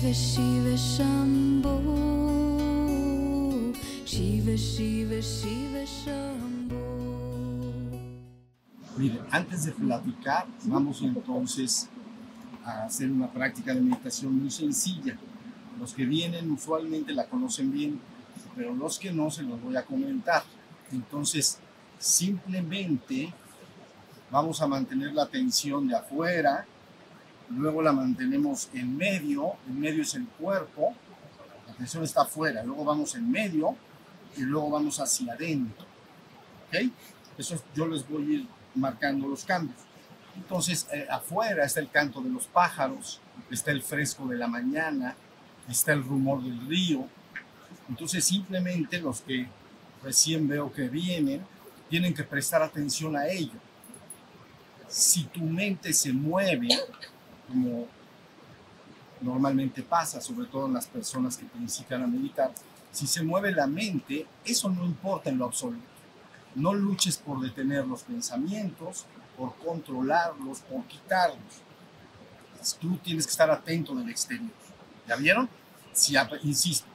[0.00, 1.76] Shiva Shiva Shambho
[4.06, 6.80] Shiva Shiva Shiva Shambho
[8.96, 11.90] Mire, antes de platicar, vamos entonces
[12.64, 15.18] a hacer una práctica de meditación muy sencilla.
[15.78, 18.00] Los que vienen usualmente la conocen bien,
[18.56, 20.44] pero los que no se los voy a comentar.
[20.92, 21.58] Entonces,
[21.98, 23.34] simplemente
[24.30, 26.66] vamos a mantener la atención de afuera,
[27.50, 30.94] luego la mantenemos en medio, en medio es el cuerpo,
[31.66, 33.76] la atención está afuera, luego vamos en medio
[34.36, 35.86] y luego vamos hacia adentro.
[36.68, 36.90] ¿Ok?
[37.36, 39.78] Eso yo les voy a ir marcando los cambios.
[40.36, 45.16] Entonces, eh, afuera está el canto de los pájaros, está el fresco de la mañana,
[45.68, 47.06] está el rumor del río.
[47.88, 49.48] Entonces, simplemente los que
[50.02, 51.42] recién veo que vienen,
[51.88, 53.58] tienen que prestar atención a ello.
[54.88, 56.68] Si tu mente se mueve,
[57.50, 57.86] como
[59.20, 62.52] normalmente pasa, sobre todo en las personas que principian a meditar,
[62.90, 65.84] si se mueve la mente, eso no importa en lo absoluto.
[66.54, 69.06] No luches por detener los pensamientos,
[69.36, 71.62] por controlarlos, por quitarlos.
[72.80, 74.50] Tú tienes que estar atento del exterior.
[75.06, 75.48] ¿Ya vieron?
[75.92, 76.86] Si, insisto,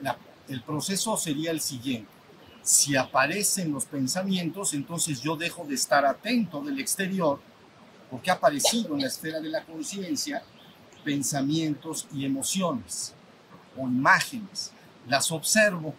[0.00, 0.16] la,
[0.48, 2.10] el proceso sería el siguiente.
[2.62, 7.40] Si aparecen los pensamientos, entonces yo dejo de estar atento del exterior,
[8.12, 10.44] porque ha aparecido en la esfera de la conciencia
[11.02, 13.14] pensamientos y emociones
[13.76, 14.70] o imágenes.
[15.08, 15.94] Las observo.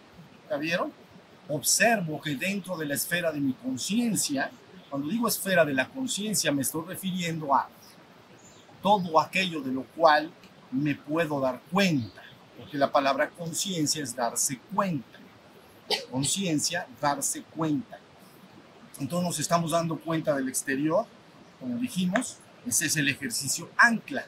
[0.48, 1.04] ¿Ya vieron?
[1.48, 4.50] observo que dentro de la esfera de mi conciencia,
[4.88, 7.68] cuando digo esfera de la conciencia me estoy refiriendo a
[8.82, 10.30] todo aquello de lo cual
[10.70, 12.22] me puedo dar cuenta,
[12.58, 15.18] porque la palabra conciencia es darse cuenta.
[16.10, 17.98] Conciencia, darse cuenta.
[18.98, 21.06] Entonces nos estamos dando cuenta del exterior,
[21.60, 24.26] como dijimos, ese es el ejercicio ancla.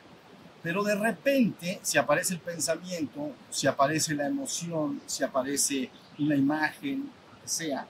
[0.63, 7.11] Pero de repente, si aparece el pensamiento, si aparece la emoción, si aparece una imagen,
[7.33, 7.87] lo que sea,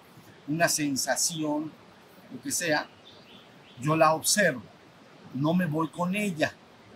[0.47, 1.73] una sensación,
[2.33, 2.87] lo que sea,
[3.81, 4.63] yo la observo,
[5.35, 6.53] no me voy con ella.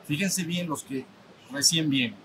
[0.06, 1.06] Fíjense bien los que
[1.50, 2.18] recién vienen.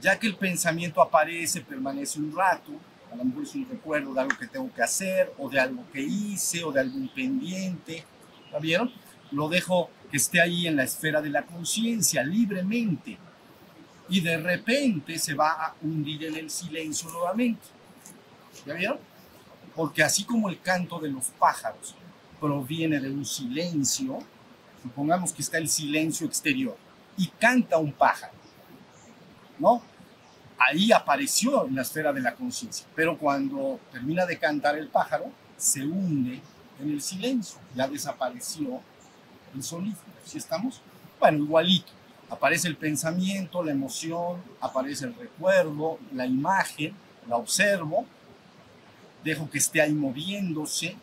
[0.00, 2.72] Ya que el pensamiento aparece, permanece un rato,
[3.12, 5.84] a lo mejor es un recuerdo de algo que tengo que hacer, o de algo
[5.92, 8.04] que hice, o de algún pendiente,
[8.52, 8.92] ¿la vieron?
[9.30, 13.18] Lo dejo que esté ahí en la esfera de la conciencia, libremente.
[14.08, 17.66] Y de repente se va a hundir en el silencio nuevamente.
[18.66, 18.98] ¿Ya vieron?
[19.74, 21.94] Porque así como el canto de los pájaros
[22.40, 24.18] proviene de un silencio,
[24.82, 26.76] supongamos que está el silencio exterior
[27.16, 28.32] y canta un pájaro,
[29.58, 29.82] ¿no?
[30.58, 35.30] Ahí apareció en la esfera de la conciencia, pero cuando termina de cantar el pájaro,
[35.56, 36.40] se hunde
[36.80, 38.80] en el silencio, ya desapareció
[39.54, 39.96] el sonido.
[40.24, 40.80] ¿Sí estamos?
[41.18, 41.92] Bueno, igualito.
[42.30, 46.92] Aparece el pensamiento, la emoción, aparece el recuerdo, la imagen,
[47.26, 48.06] la observo,
[49.24, 50.96] dejo que esté ahí moviéndose,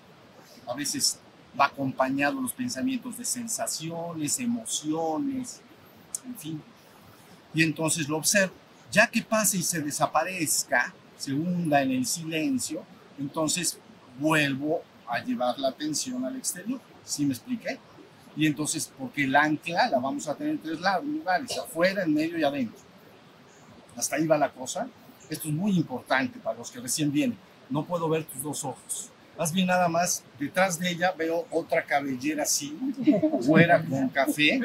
[0.67, 1.19] a veces
[1.59, 5.61] va acompañado los pensamientos de sensaciones, emociones,
[6.25, 6.63] en fin.
[7.53, 8.53] Y entonces lo observo.
[8.91, 12.83] Ya que pase y se desaparezca, se hunda en el silencio,
[13.17, 13.79] entonces
[14.19, 16.79] vuelvo a llevar la atención al exterior.
[17.03, 17.79] ¿Sí me expliqué?
[18.35, 22.37] Y entonces, porque el ancla la vamos a tener en tres lugares, afuera, en medio
[22.37, 22.79] y adentro.
[23.95, 24.87] Hasta ahí va la cosa.
[25.29, 27.37] Esto es muy importante para los que recién vienen
[27.69, 29.09] no puedo ver tus dos ojos.
[29.37, 32.77] Más bien nada más, detrás de ella veo otra cabellera así,
[33.41, 34.61] fuera con café.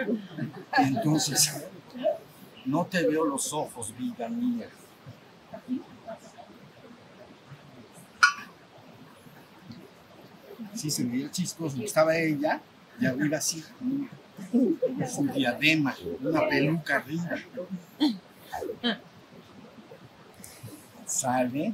[0.78, 1.64] Entonces,
[2.64, 4.68] no te veo los ojos, vida mía.
[10.74, 11.82] Sí, se veía chistoso.
[11.82, 12.60] Estaba ella
[13.00, 13.64] y arriba así,
[15.08, 17.30] su diadema, una peluca arriba.
[21.06, 21.72] ¿Sale?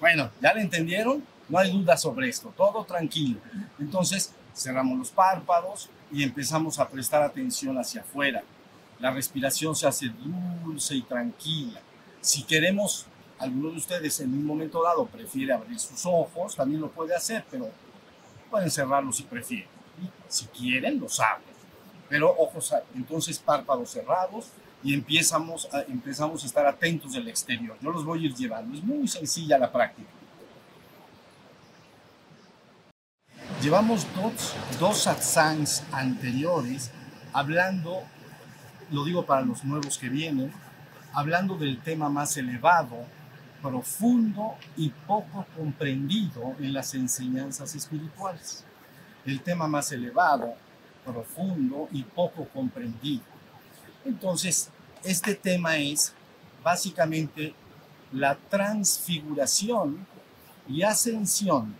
[0.00, 1.22] Bueno, ¿ya le entendieron?
[1.48, 3.38] No hay duda sobre esto, todo tranquilo.
[3.78, 8.42] Entonces, cerramos los párpados y empezamos a prestar atención hacia afuera.
[8.98, 11.80] La respiración se hace dulce y tranquila.
[12.20, 13.06] Si queremos,
[13.38, 17.44] alguno de ustedes en un momento dado prefiere abrir sus ojos, también lo puede hacer,
[17.50, 17.68] pero
[18.50, 19.81] pueden cerrarlos si prefieren.
[20.28, 21.54] Si quieren, los abren.
[22.08, 24.50] Pero ojos, entonces párpados cerrados,
[24.84, 27.76] y empezamos a, empezamos a estar atentos del exterior.
[27.80, 28.76] Yo los voy a ir llevando.
[28.76, 30.08] Es muy sencilla la práctica.
[33.62, 36.90] Llevamos dos, dos satsangs anteriores
[37.32, 38.02] hablando,
[38.90, 40.52] lo digo para los nuevos que vienen,
[41.12, 43.06] hablando del tema más elevado,
[43.62, 48.64] profundo y poco comprendido en las enseñanzas espirituales.
[49.24, 50.54] El tema más elevado,
[51.04, 53.22] profundo y poco comprendido.
[54.04, 54.70] Entonces,
[55.04, 56.12] este tema es
[56.62, 57.54] básicamente
[58.12, 60.06] la transfiguración
[60.68, 61.74] y ascensión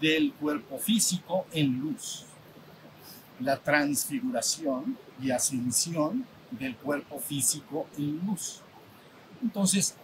[0.00, 2.24] del cuerpo físico en luz.
[3.38, 8.60] La transfiguración y ascensión del cuerpo físico en luz.
[9.42, 9.94] Entonces,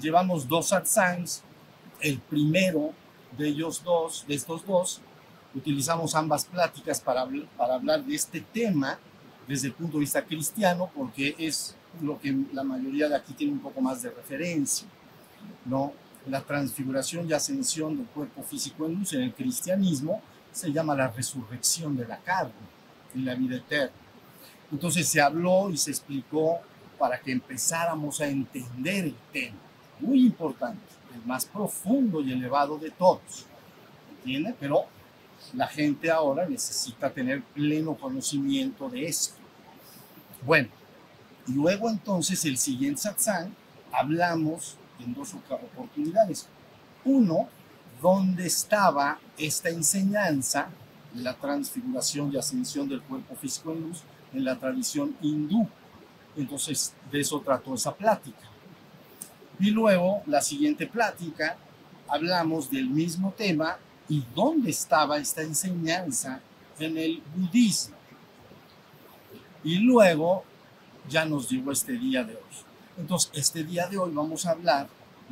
[0.00, 1.42] llevamos dos satsangs.
[2.00, 2.92] El primero
[3.36, 5.00] de ellos dos, de estos dos,
[5.54, 7.26] utilizamos ambas pláticas para,
[7.56, 8.98] para hablar de este tema
[9.46, 13.52] desde el punto de vista cristiano, porque es lo que la mayoría de aquí tiene
[13.52, 14.86] un poco más de referencia,
[15.64, 15.92] ¿no?
[16.26, 21.08] La transfiguración y ascensión del cuerpo físico en luz en el cristianismo se llama la
[21.08, 22.52] resurrección de la carne
[23.14, 23.96] en la vida eterna.
[24.70, 26.60] Entonces se habló y se explicó
[26.98, 29.56] para que empezáramos a entender el tema,
[29.98, 30.80] muy importante,
[31.14, 33.46] el más profundo y elevado de todos,
[34.18, 34.54] ¿entiende?
[34.60, 34.84] Pero
[35.54, 39.34] la gente ahora necesita tener pleno conocimiento de esto.
[40.44, 40.68] Bueno,
[41.46, 43.54] luego entonces el siguiente satsang
[43.92, 46.48] hablamos en dos oportunidades.
[47.04, 47.48] Uno,
[48.00, 50.68] ¿dónde estaba esta enseñanza
[51.12, 54.02] de la transfiguración y ascensión del cuerpo físico en luz
[54.32, 55.68] en la tradición hindú?
[56.36, 58.38] Entonces, de eso trató esa plática.
[59.58, 61.56] Y luego, la siguiente plática,
[62.08, 63.78] hablamos del mismo tema
[64.10, 66.40] y dónde estaba esta enseñanza
[66.78, 67.96] en el budismo.
[69.64, 70.44] Y luego
[71.08, 72.42] ya nos llegó este día de hoy.
[72.98, 74.88] Entonces, este día de hoy vamos a hablar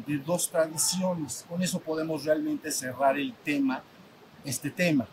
[0.06, 1.44] de dos tradiciones.
[1.48, 3.82] Con eso podemos realmente cerrar el tema,
[4.44, 5.06] este tema.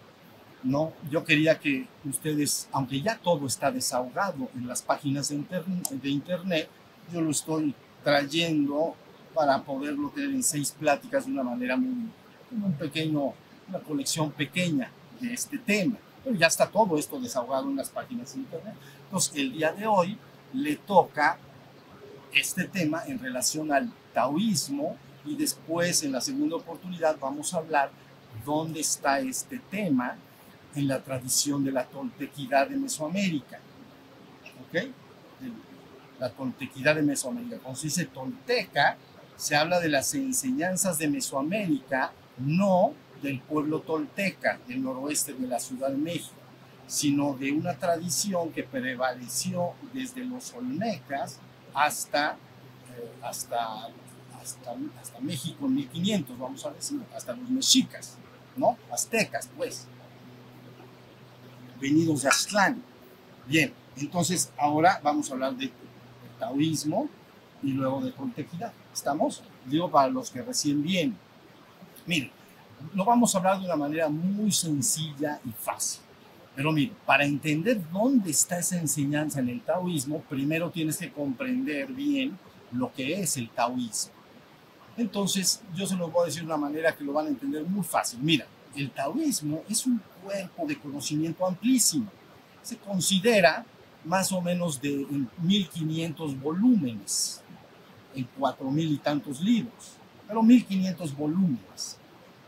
[0.63, 0.93] ¿no?
[1.09, 6.09] Yo quería que ustedes, aunque ya todo está desahogado en las páginas de internet, de
[6.09, 6.69] internet
[7.11, 7.73] yo lo estoy
[8.03, 8.95] trayendo
[9.33, 12.09] para poderlo tener en seis pláticas de una manera muy,
[12.51, 13.33] un pequeño,
[13.69, 15.97] una colección pequeña de este tema.
[16.23, 18.75] Pero ya está todo esto desahogado en las páginas de internet.
[19.05, 20.17] Entonces, el día de hoy
[20.53, 21.37] le toca
[22.33, 27.91] este tema en relación al taoísmo y después en la segunda oportunidad vamos a hablar
[28.45, 30.17] dónde está este tema
[30.75, 33.59] en la tradición de la toltequidad de Mesoamérica.
[34.67, 34.89] ¿Ok?
[36.19, 37.59] La toltequidad de Mesoamérica.
[37.59, 38.97] Cuando se dice tolteca,
[39.35, 45.59] se habla de las enseñanzas de Mesoamérica, no del pueblo tolteca del noroeste de la
[45.59, 46.35] Ciudad de México,
[46.87, 51.39] sino de una tradición que prevaleció desde los olmecas
[51.73, 53.89] hasta, eh, hasta,
[54.41, 58.17] hasta, México en 1500, vamos a decir, hasta los mexicas,
[58.55, 58.77] ¿no?
[58.91, 59.87] Aztecas, pues
[61.79, 62.83] venidos de Aztlán.
[63.47, 65.71] Bien, entonces ahora vamos a hablar de,
[66.39, 67.07] taoísmo
[67.63, 68.73] y luego de toltequidad.
[68.93, 69.41] ¿Estamos?
[69.65, 71.17] Digo para los que recién vienen.
[72.05, 72.31] Miren,
[72.93, 76.01] lo vamos a hablar de una manera muy sencilla y fácil.
[76.55, 81.91] Pero mire, para entender dónde está esa enseñanza en el taoísmo, primero tienes que comprender
[81.91, 82.37] bien
[82.71, 84.13] lo que es el taoísmo.
[84.97, 87.65] Entonces, yo se lo voy a decir de una manera que lo van a entender
[87.65, 88.19] muy fácil.
[88.21, 88.45] Mira,
[88.75, 92.09] el taoísmo es un cuerpo de conocimiento amplísimo.
[92.61, 93.65] Se considera
[94.05, 95.05] más o menos de
[95.41, 97.41] 1500 volúmenes,
[98.13, 101.97] en 4000 y tantos libros, pero 1500 volúmenes.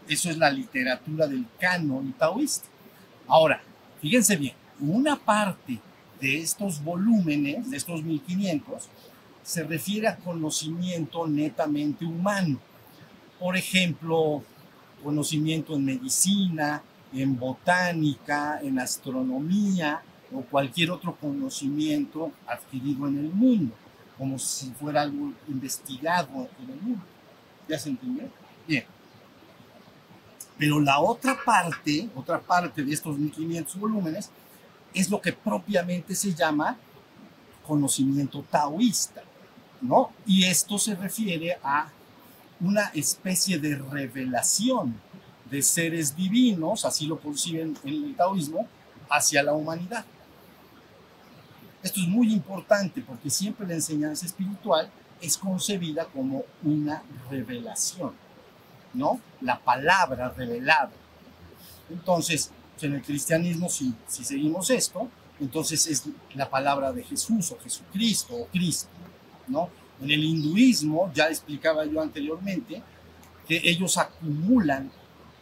[0.07, 2.67] Eso es la literatura del canon taoísta.
[3.27, 3.61] Ahora,
[4.01, 5.79] fíjense bien, una parte
[6.21, 8.87] de estos volúmenes, de estos 1500,
[9.43, 12.59] se refiere a conocimiento netamente humano.
[13.39, 14.43] Por ejemplo,
[15.03, 16.81] conocimiento en medicina,
[17.13, 20.01] en botánica, en astronomía
[20.33, 23.73] o cualquier otro conocimiento adquirido en el mundo,
[24.17, 27.03] como si fuera algo investigado en el mundo.
[27.67, 28.23] ¿Ya se entendió?
[28.67, 28.96] Bien.
[30.57, 34.29] Pero la otra parte, otra parte de estos 1500 volúmenes,
[34.93, 36.77] es lo que propiamente se llama
[37.65, 39.21] conocimiento taoísta,
[39.81, 40.11] ¿no?
[40.25, 41.89] Y esto se refiere a
[42.59, 44.95] una especie de revelación
[45.49, 48.67] de seres divinos, así lo conciben en el taoísmo,
[49.09, 50.05] hacia la humanidad.
[51.83, 54.89] Esto es muy importante porque siempre la enseñanza espiritual
[55.21, 58.13] es concebida como una revelación,
[58.97, 59.21] ¿no?
[59.41, 60.91] La palabra revelada.
[61.89, 62.51] Entonces,
[62.81, 65.07] en el cristianismo, si, seguimos esto,
[65.39, 68.89] entonces es la palabra de Jesús o Jesucristo o Cristo,
[69.47, 69.69] ¿no?
[70.01, 72.81] En el hinduismo, ya explicaba yo anteriormente,
[73.47, 74.91] que ellos acumulan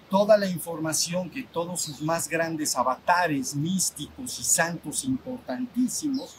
[0.09, 6.35] toda la información que todos sus más grandes avatares místicos y santos importantísimos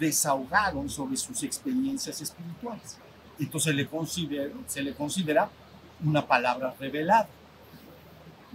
[0.00, 2.96] desahogaron sobre sus experiencias espirituales.
[3.38, 3.74] Entonces
[4.66, 5.50] se le considera
[6.04, 7.28] una palabra revelada.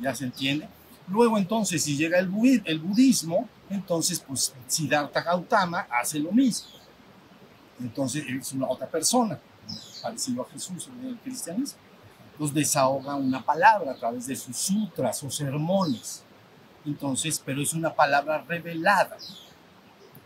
[0.01, 0.67] ¿Ya se entiende?
[1.07, 6.69] Luego entonces, si llega el, budismo, entonces pues Siddhartha Gautama hace lo mismo
[7.79, 9.39] Entonces es una otra persona,
[10.01, 11.79] parecido a Jesús en el cristianismo.
[12.31, 16.23] Entonces desahoga una palabra a través de sus sutras o sermones.
[16.85, 19.17] Entonces, pero es una palabra revelada.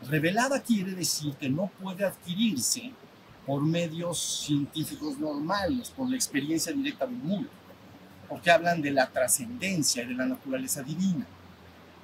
[0.07, 2.91] Revelada quiere decir que no puede adquirirse
[3.45, 7.49] por medios científicos normales, por la experiencia directa del mundo,
[8.29, 11.25] porque hablan de la trascendencia y de la naturaleza divina.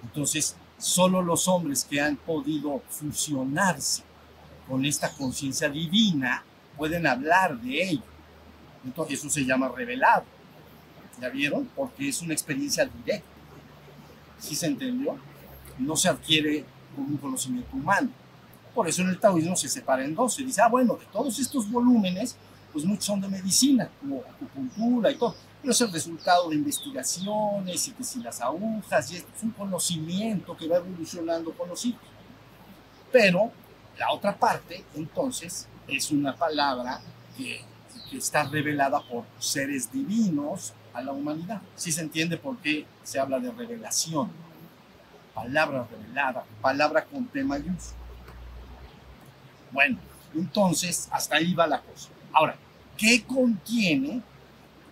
[0.04, 4.04] Entonces, solo los hombres que han podido fusionarse
[4.68, 6.44] con esta conciencia divina
[6.78, 8.04] pueden hablar de ello.
[8.86, 10.24] Entonces, eso se llama revelado.
[11.20, 11.70] ¿Ya vieron?
[11.76, 13.28] Porque es una experiencia directa.
[14.40, 15.18] ¿Sí se entendió?
[15.78, 16.66] No se adquiere
[16.96, 18.10] con un conocimiento humano.
[18.80, 20.36] Por eso en el taoísmo se separa en dos.
[20.36, 22.38] Se dice, ah, bueno, de todos estos volúmenes,
[22.72, 25.36] pues muchos son de medicina, como acupuntura y todo.
[25.62, 30.56] Pero es el resultado de investigaciones y que si las agujas, y es un conocimiento
[30.56, 32.02] que va evolucionando con los siglos.
[33.12, 33.52] Pero
[33.98, 37.02] la otra parte, entonces, es una palabra
[37.36, 37.66] que,
[38.14, 41.62] está revelada por seres divinos a la humanidad.
[41.76, 44.32] Sí se entiende por qué se habla de revelación.
[45.36, 47.99] Palabra revelada, palabra con T mayúsculo.
[49.72, 49.98] Bueno,
[50.34, 52.10] entonces hasta ahí va la cosa.
[52.34, 52.56] Ahora,
[52.98, 54.22] ¿qué contiene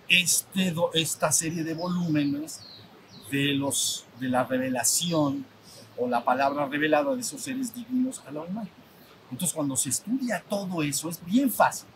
[0.07, 2.61] este, esta serie de volúmenes
[3.31, 5.45] de, los, de la revelación
[5.97, 8.73] o la palabra revelada de esos seres divinos a la humanidad?
[9.31, 11.87] Entonces, cuando se estudia todo eso, es bien fácil.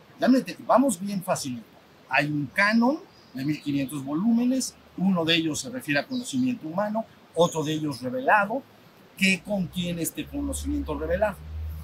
[0.65, 1.63] Vamos bien fácil.
[2.09, 3.00] Hay un canon
[3.33, 8.61] de 1500 volúmenes, uno de ellos se refiere a conocimiento humano, otro de ellos revelado.
[9.17, 11.38] ¿Qué contiene este conocimiento revelado?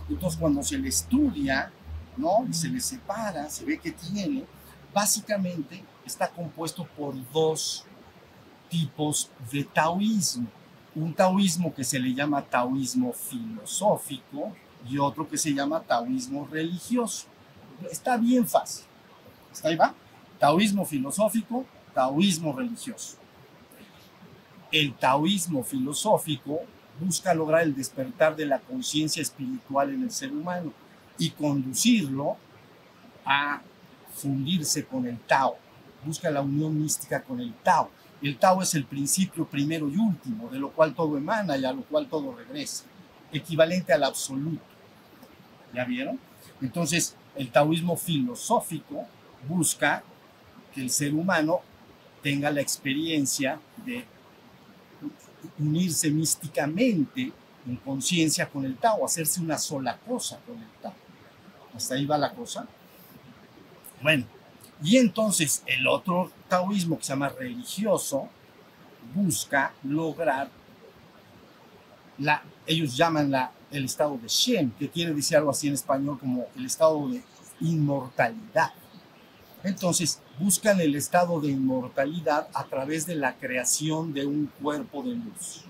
[0.09, 1.71] Entonces, cuando se le estudia,
[2.15, 2.45] ¿no?
[2.49, 4.45] Y se le separa, se ve que tiene,
[4.93, 7.85] básicamente está compuesto por dos
[8.69, 10.47] tipos de taoísmo.
[10.95, 14.55] Un taoísmo que se le llama taoísmo filosófico
[14.89, 17.27] y otro que se llama taoísmo religioso.
[17.91, 18.85] Está bien fácil.
[19.51, 19.93] ¿Está ahí va?
[20.39, 23.17] Taoísmo filosófico, taoísmo religioso.
[24.71, 26.61] El taoísmo filosófico
[26.99, 30.73] busca lograr el despertar de la conciencia espiritual en el ser humano
[31.17, 32.37] y conducirlo
[33.25, 33.61] a
[34.13, 35.57] fundirse con el Tao.
[36.05, 37.89] Busca la unión mística con el Tao.
[38.21, 41.73] El Tao es el principio primero y último, de lo cual todo emana y a
[41.73, 42.85] lo cual todo regresa,
[43.31, 44.63] equivalente al absoluto.
[45.73, 46.19] ¿Ya vieron?
[46.61, 49.05] Entonces, el taoísmo filosófico
[49.47, 50.03] busca
[50.73, 51.61] que el ser humano
[52.23, 54.05] tenga la experiencia de
[55.59, 57.31] unirse místicamente
[57.65, 60.93] en conciencia con el Tao, hacerse una sola cosa con el Tao.
[61.75, 62.67] Hasta ahí va la cosa.
[64.01, 64.25] Bueno,
[64.83, 68.29] y entonces el otro taoísmo que se llama religioso
[69.13, 70.49] busca lograr
[72.19, 76.19] la, ellos llaman la, el estado de Shem, que quiere decir algo así en español
[76.19, 77.23] como el estado de
[77.61, 78.71] inmortalidad.
[79.63, 85.15] Entonces, buscan el estado de inmortalidad a través de la creación de un cuerpo de
[85.15, 85.63] luz.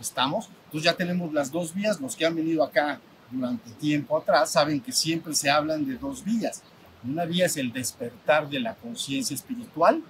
[0.00, 0.48] ¿Estamos?
[0.66, 2.00] Entonces ya tenemos las dos vías.
[2.00, 6.24] Los que han venido acá durante tiempo atrás saben que siempre se hablan de dos
[6.24, 6.62] vías.
[7.02, 10.02] Una vía es el despertar de la conciencia espiritual,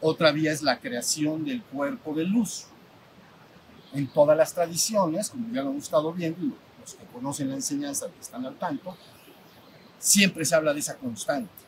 [0.00, 2.66] otra vía es la creación del cuerpo de luz.
[3.92, 8.06] En todas las tradiciones, como ya lo hemos estado viendo, los que conocen la enseñanza,
[8.08, 8.96] que están al tanto,
[9.98, 11.61] siempre se habla de esa constante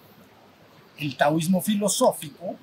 [0.98, 2.56] el taoísmo filosófico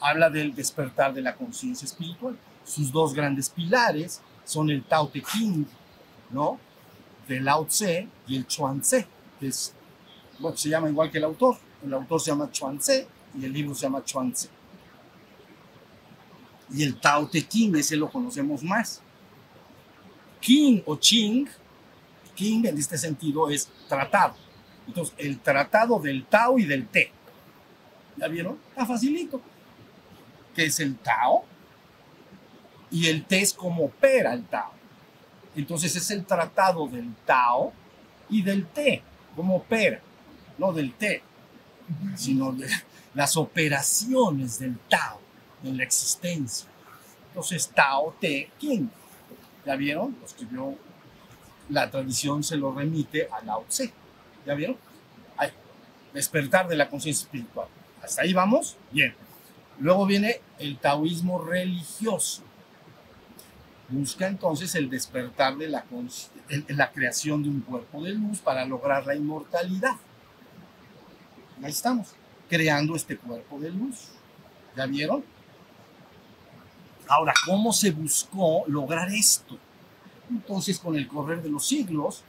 [0.00, 2.36] habla del despertar de la conciencia espiritual.
[2.64, 5.66] Sus dos grandes pilares son el Tao Te Ching,
[6.30, 6.58] ¿no?
[7.28, 9.06] De Lao Tse y el Chuan Tse,
[9.38, 9.74] que es,
[10.38, 11.56] bueno, se llama igual que el autor.
[11.84, 13.06] El autor se llama Chuan Tse
[13.38, 14.48] y el libro se llama Chuan Tse.
[16.72, 19.02] Y el Tao Te Ching, ese lo conocemos más.
[20.40, 21.46] King o Ching,
[22.34, 24.34] King en este sentido es tratado.
[24.86, 27.12] Entonces, el tratado del Tao y del Te
[28.20, 28.58] ¿Ya vieron?
[28.68, 29.40] Está facilito.
[30.54, 31.44] Que es el Tao.
[32.90, 34.72] Y el Te es como opera el Tao.
[35.56, 37.72] Entonces es el tratado del Tao
[38.28, 39.02] y del Te,
[39.34, 40.00] como opera.
[40.58, 41.22] No del Te,
[42.14, 42.68] sino de
[43.14, 45.20] las operaciones del Tao
[45.64, 46.68] en la existencia.
[47.28, 48.88] Entonces Tao, Te, King.
[49.64, 50.16] ¿Ya vieron?
[50.20, 50.76] Los que vio
[51.70, 53.92] la tradición se lo remite a Lao Tse.
[54.44, 54.76] ¿Ya vieron?
[55.36, 55.50] Hay
[56.12, 57.68] despertar de la conciencia espiritual.
[58.02, 58.76] ¿Hasta ahí vamos?
[58.90, 59.14] Bien.
[59.78, 62.42] Luego viene el taoísmo religioso.
[63.88, 65.84] Busca entonces el despertar de la,
[66.68, 69.96] la creación de un cuerpo de luz para lograr la inmortalidad.
[71.62, 72.14] Ahí estamos,
[72.48, 74.08] creando este cuerpo de luz.
[74.76, 75.24] ¿Ya vieron?
[77.08, 79.58] Ahora, ¿cómo se buscó lograr esto?
[80.30, 82.22] Entonces, con el correr de los siglos,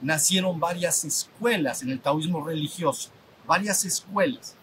[0.00, 3.10] nacieron varias escuelas en el taoísmo religioso,
[3.46, 4.54] varias escuelas.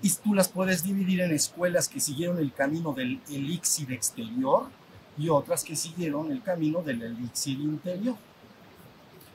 [0.00, 4.68] Y tú las puedes dividir en escuelas que siguieron el camino del elixir exterior
[5.16, 8.16] y otras que siguieron el camino del elixir interior.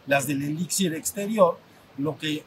[0.08, 1.60] Las del elixir exterior
[1.98, 2.43] lo que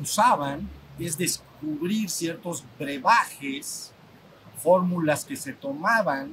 [0.00, 3.92] usaban es descubrir ciertos brebajes,
[4.62, 6.32] fórmulas que se tomaban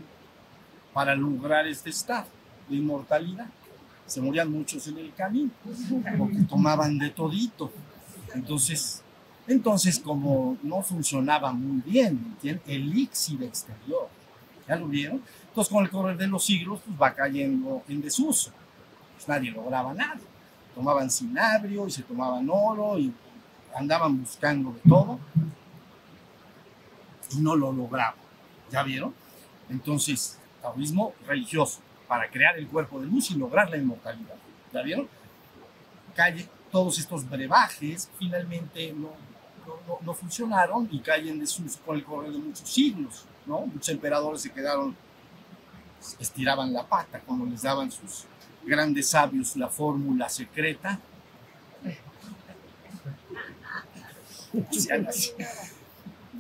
[0.94, 2.28] para lograr este estado
[2.70, 3.48] de inmortalidad.
[4.06, 5.52] Se morían muchos en el camino
[6.18, 7.72] porque tomaban de todito.
[8.34, 9.03] Entonces,
[9.48, 14.08] entonces como no funcionaba muy bien, el elixir exterior,
[14.68, 15.22] ¿ya lo vieron?
[15.48, 18.52] Entonces con el correr de los siglos pues va cayendo en desuso.
[19.16, 20.20] Pues nadie lograba nada.
[20.74, 23.14] Tomaban cinabrio y se tomaban oro y
[23.76, 25.20] andaban buscando de todo
[27.32, 28.16] y no lo lograban.
[28.72, 29.14] ¿Ya vieron?
[29.70, 34.36] Entonces, taoísmo religioso para crear el cuerpo de luz y lograr la inmortalidad.
[34.74, 35.08] ¿Ya vieron?
[36.16, 39.12] Calle, todos estos brebajes finalmente no,
[40.02, 43.26] no, funcionaron y caen de sus, con el correr de muchos siglos.
[43.46, 43.62] ¿no?
[43.62, 44.96] Muchos emperadores se quedaron,
[46.20, 48.26] estiraban la pata cuando les daban sus
[48.64, 51.00] grandes sabios la fórmula secreta.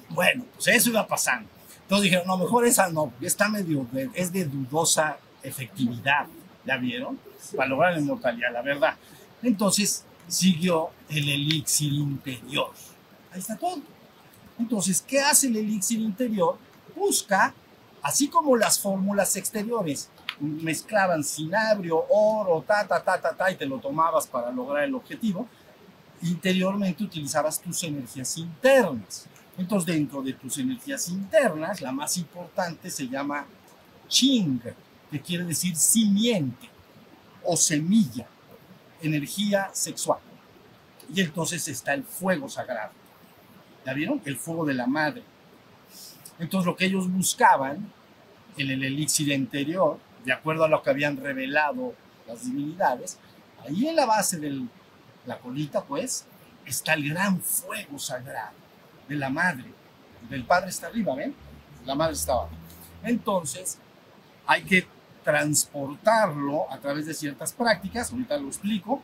[0.09, 1.49] Bueno, pues eso iba pasando.
[1.81, 6.27] Entonces dijeron, no, mejor esa no, está medio, es de dudosa efectividad,
[6.65, 7.19] ¿ya vieron?
[7.55, 8.95] Para lograr la inmortalidad, la verdad.
[9.41, 12.71] Entonces siguió el elixir interior.
[13.33, 13.81] Ahí está todo.
[14.59, 16.57] Entonces, ¿qué hace el elixir interior?
[16.95, 17.53] Busca,
[18.03, 20.09] así como las fórmulas exteriores,
[20.39, 24.93] mezclaban cinabrio, oro, ta, ta, ta, ta, ta, y te lo tomabas para lograr el
[24.93, 25.47] objetivo,
[26.21, 29.25] interiormente utilizabas tus energías internas.
[29.57, 33.45] Entonces, dentro de tus energías internas, la más importante se llama
[34.07, 34.61] Ching,
[35.09, 36.69] que quiere decir simiente
[37.43, 38.27] o semilla,
[39.01, 40.19] energía sexual.
[41.13, 43.02] Y entonces está el fuego sagrado.
[43.85, 44.21] ¿Ya vieron?
[44.25, 45.23] El fuego de la madre.
[46.39, 47.91] Entonces, lo que ellos buscaban
[48.57, 51.93] en el elixir interior, de acuerdo a lo que habían revelado
[52.27, 53.19] las divinidades,
[53.65, 54.65] ahí en la base de
[55.25, 56.25] la colita, pues,
[56.65, 58.55] está el gran fuego sagrado
[59.07, 59.65] de la madre.
[60.29, 61.35] Del padre está arriba, ¿ven?
[61.85, 62.51] La madre está abajo.
[63.03, 63.77] Entonces,
[64.45, 64.87] hay que
[65.23, 69.01] transportarlo a través de ciertas prácticas, ahorita lo explico,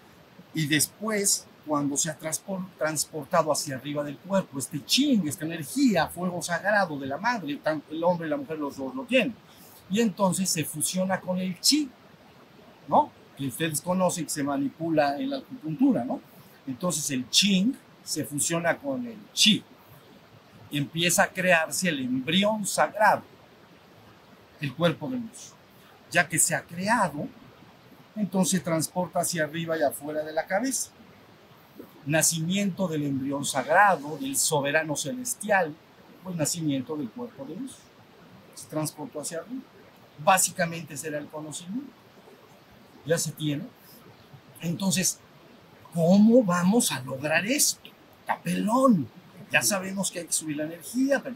[0.54, 6.42] y después, cuando se ha transportado hacia arriba del cuerpo, este ching, esta energía, fuego
[6.42, 9.36] sagrado de la madre, tanto el hombre y la mujer los dos lo tienen,
[9.88, 11.88] y entonces se fusiona con el chi,
[12.88, 13.12] ¿no?
[13.38, 16.20] Que ustedes conocen que se manipula en la acupuntura, ¿no?
[16.66, 19.64] Entonces el ching se fusiona con el chi,
[20.72, 23.22] y empieza a crearse el embrión sagrado,
[24.60, 25.54] el cuerpo de luz.
[26.10, 27.28] Ya que se ha creado,
[28.16, 30.90] entonces transporta hacia arriba y afuera de la cabeza.
[32.10, 35.76] Nacimiento del embrión sagrado, del soberano celestial,
[36.24, 37.76] pues nacimiento del cuerpo de luz.
[38.56, 39.62] Se transportó hacia arriba.
[40.24, 41.91] Básicamente será el conocimiento.
[43.06, 43.63] Ya se tiene.
[44.62, 45.19] Entonces,
[45.93, 47.89] ¿cómo vamos a lograr esto?
[48.26, 49.08] Capelón
[49.52, 51.36] ya sabemos que hay que subir la energía, pero,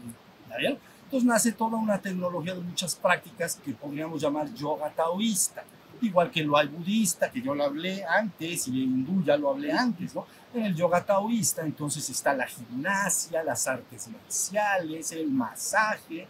[1.04, 5.64] Entonces nace toda una tecnología de muchas prácticas que podríamos llamar yoga taoísta,
[6.00, 9.50] igual que lo hay budista, que yo lo hablé antes, y el hindú ya lo
[9.50, 10.26] hablé antes, ¿no?
[10.54, 16.28] En el yoga taoísta entonces está la gimnasia, las artes marciales, el masaje,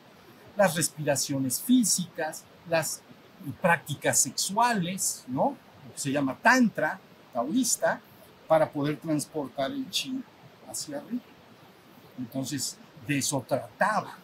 [0.56, 3.02] las respiraciones físicas, las
[3.60, 5.56] prácticas sexuales, ¿no?
[5.94, 6.98] Se llama tantra
[7.32, 8.00] taoísta,
[8.46, 10.22] para poder transportar el chi
[10.68, 11.22] hacia arriba.
[12.18, 14.18] Entonces, de eso trataba.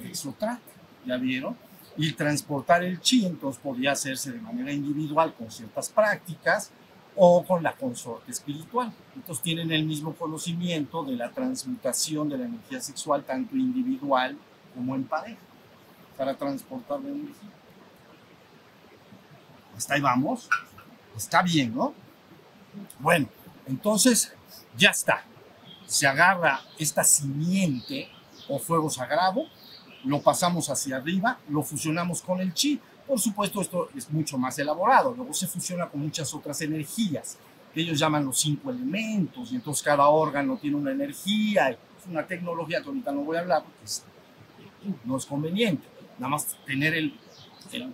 [0.00, 0.60] De eso trata,
[1.04, 1.56] ¿ya vieron?
[1.96, 6.70] Y transportar el chi, entonces podía hacerse de manera individual con ciertas prácticas
[7.18, 8.92] o con la consorte espiritual.
[9.14, 14.38] Entonces tienen el mismo conocimiento de la transmutación de la energía sexual, tanto individual
[14.74, 15.40] como en pareja,
[16.16, 17.50] para transportar la energía.
[19.76, 20.48] Hasta ahí vamos.
[21.16, 21.92] Está bien, ¿no?
[23.00, 23.28] Bueno,
[23.66, 24.32] entonces
[24.76, 25.24] ya está
[25.88, 28.08] se agarra esta simiente
[28.46, 29.44] o fuego sagrado,
[30.04, 32.78] lo pasamos hacia arriba, lo fusionamos con el chi.
[33.08, 35.14] Por supuesto, esto es mucho más elaborado.
[35.16, 37.38] Luego se fusiona con muchas otras energías,
[37.72, 41.70] que ellos llaman los cinco elementos, y entonces cada órgano tiene una energía.
[41.70, 45.86] Es una tecnología que ahorita no voy a hablar porque no es conveniente.
[46.18, 47.18] Nada más tener el,
[47.72, 47.92] el,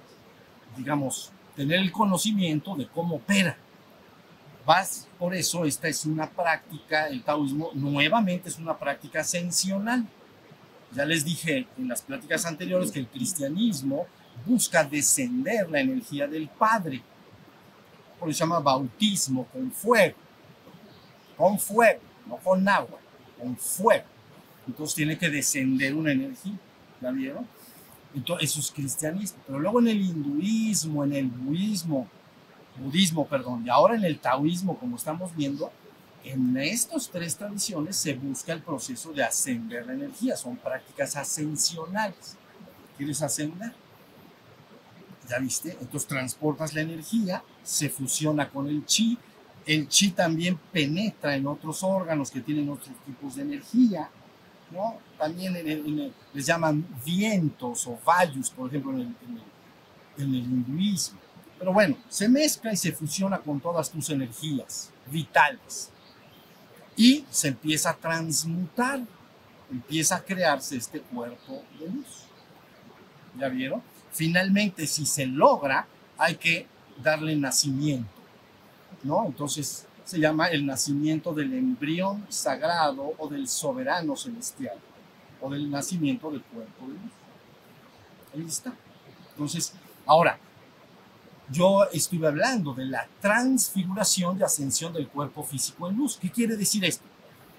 [0.77, 3.57] digamos, tener el conocimiento de cómo opera
[4.67, 10.07] Vas, por eso esta es una práctica, el taoísmo nuevamente es una práctica ascensional.
[10.93, 14.07] Ya les dije en las pláticas anteriores que el cristianismo
[14.45, 17.03] busca descender la energía del Padre.
[18.19, 20.17] Por eso se llama bautismo con fuego.
[21.37, 22.99] Con fuego, no con agua,
[23.39, 24.05] con fuego.
[24.67, 26.59] Entonces tiene que descender una energía.
[27.01, 27.47] ¿La vieron?
[28.15, 29.39] Entonces, eso es cristianismo.
[29.47, 32.09] Pero luego en el hinduismo, en el budismo,
[32.79, 35.71] budismo, perdón, y ahora en el taoísmo, como estamos viendo,
[36.25, 40.37] en estas tres tradiciones se busca el proceso de ascender la energía.
[40.37, 42.37] Son prácticas ascensionales.
[42.97, 43.73] ¿Quieres ascender?
[45.29, 45.77] ¿Ya viste?
[45.81, 49.17] Entonces transportas la energía, se fusiona con el chi.
[49.67, 54.11] El chi también penetra en otros órganos que tienen otros tipos de energía.
[54.71, 54.97] ¿no?
[55.19, 55.55] También
[56.35, 59.45] les llaman vientos o vayus, por ejemplo, en el, en el-
[60.25, 61.19] en el hinduismo.
[61.59, 65.91] Pero bueno, se mezcla y se fusiona con todas tus energías vitales.
[66.97, 69.01] Y se empieza a transmutar,
[69.71, 72.25] empieza a crearse este cuerpo de luz.
[73.39, 73.83] ¿Ya vieron?
[74.15, 76.69] Finalmente, si se logra, hay que
[77.03, 78.09] darle nacimiento,
[79.03, 79.27] ¿no?
[79.27, 84.79] Entonces se llama el nacimiento del embrión sagrado o del soberano celestial,
[85.41, 87.13] o del nacimiento del cuerpo de luz.
[88.35, 88.73] Ahí está.
[89.31, 89.73] Entonces,
[90.07, 90.39] ahora,
[91.51, 96.19] yo estuve hablando de la transfiguración de ascensión del cuerpo físico en luz.
[96.21, 97.05] ¿Qué quiere decir esto?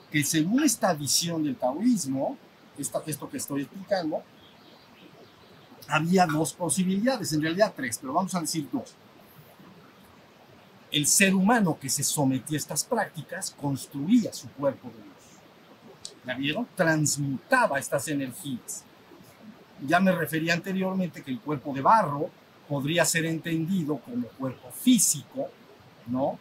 [0.10, 2.38] Que según esta visión del taoísmo,
[2.78, 4.24] esto que estoy explicando,
[5.88, 8.95] había dos posibilidades, en realidad tres, pero vamos a decir dos.
[10.91, 15.15] El ser humano que se sometía a estas prácticas construía su cuerpo de luz.
[16.24, 16.67] ¿La vieron?
[16.76, 18.84] Transmutaba estas energías.
[19.86, 22.30] Ya me refería anteriormente que el cuerpo de barro
[22.67, 25.50] podría ser entendido como cuerpo físico,
[26.08, 26.39] ¿no?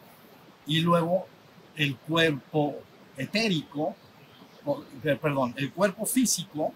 [0.67, 1.27] Y luego
[1.77, 2.77] el cuerpo
[3.17, 3.95] etérico,
[5.03, 6.73] eh, perdón, el cuerpo físico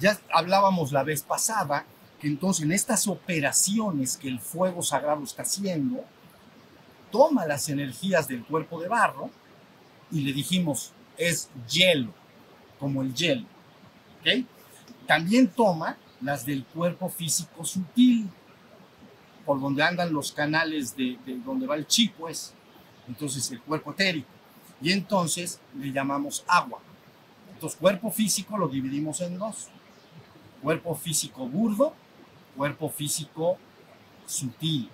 [0.00, 1.84] Ya hablábamos la vez pasada
[2.20, 6.04] que entonces en estas operaciones que el fuego sagrado está haciendo,
[7.10, 9.30] toma las energías del cuerpo de barro
[10.10, 12.12] y le dijimos, es hielo,
[12.78, 13.46] como el hielo.
[14.20, 14.44] ¿ok?
[15.06, 18.28] También toma las del cuerpo físico sutil,
[19.44, 22.54] por donde andan los canales de, de donde va el chi, pues.
[23.08, 24.28] Entonces, el cuerpo etérico.
[24.80, 26.78] Y entonces le llamamos agua.
[27.52, 29.68] Entonces, cuerpo físico lo dividimos en dos.
[30.62, 31.94] Cuerpo físico burdo,
[32.56, 33.56] cuerpo físico
[34.26, 34.90] sutil.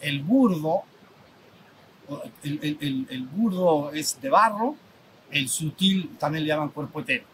[0.00, 0.84] El burdo
[2.42, 4.76] el, burdo es de barro,
[5.30, 7.26] el sutil también le llaman cuerpo etéreo.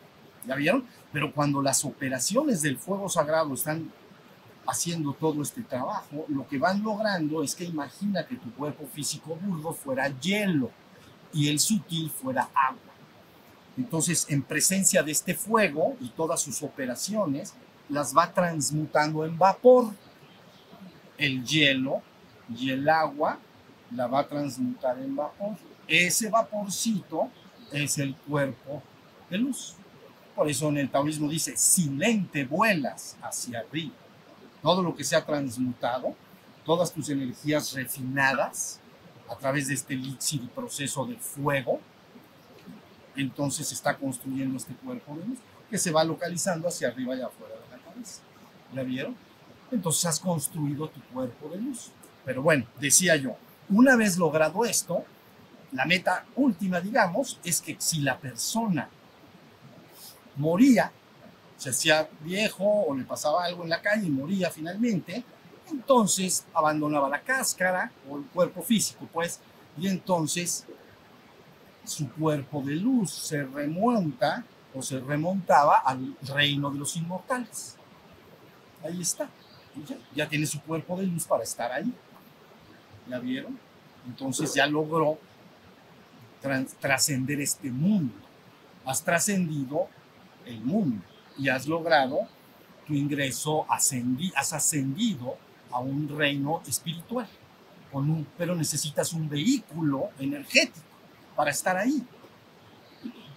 [0.46, 0.84] ¿Ya vieron?
[1.12, 3.90] Pero cuando las operaciones del fuego sagrado están
[4.66, 9.36] haciendo todo este trabajo, lo que van logrando es que imagina que tu cuerpo físico
[9.36, 10.70] burdo fuera hielo
[11.32, 12.89] y el sutil fuera agua.
[13.80, 17.54] Entonces, en presencia de este fuego y todas sus operaciones,
[17.88, 19.94] las va transmutando en vapor.
[21.16, 22.02] El hielo
[22.54, 23.38] y el agua
[23.90, 25.56] la va a transmutar en vapor.
[25.88, 27.30] Ese vaporcito
[27.72, 28.82] es el cuerpo
[29.30, 29.76] de luz.
[30.36, 33.94] Por eso en el taoísmo dice, silente vuelas hacia arriba.
[34.60, 36.14] Todo lo que se ha transmutado,
[36.66, 38.78] todas tus energías refinadas
[39.26, 41.80] a través de este elixir proceso de fuego,
[43.16, 47.22] entonces se está construyendo este cuerpo de luz que se va localizando hacia arriba y
[47.22, 48.22] afuera de la cabeza.
[48.74, 49.16] ¿La vieron?
[49.70, 51.90] Entonces has construido tu cuerpo de luz.
[52.24, 53.36] Pero bueno, decía yo,
[53.68, 55.04] una vez logrado esto,
[55.72, 58.88] la meta última, digamos, es que si la persona
[60.36, 60.92] moría,
[61.56, 65.22] se hacía viejo o le pasaba algo en la calle y moría finalmente,
[65.70, 69.40] entonces abandonaba la cáscara o el cuerpo físico, pues,
[69.78, 70.66] y entonces
[71.84, 77.76] su cuerpo de luz se remonta o se remontaba al reino de los inmortales.
[78.84, 79.28] Ahí está.
[80.14, 81.92] Ya, tiene su cuerpo de luz para estar ahí.
[83.08, 83.58] ¿Ya vieron?
[84.06, 85.18] Entonces ya logró
[86.80, 88.14] trascender este mundo.
[88.84, 89.88] Has trascendido
[90.46, 91.02] el mundo
[91.38, 92.20] y has logrado
[92.86, 95.36] tu ingreso, ascendi has ascendido
[95.70, 97.28] a un reino espiritual.
[98.38, 100.89] Pero necesitas un vehículo energético
[101.36, 102.04] para estar ahí,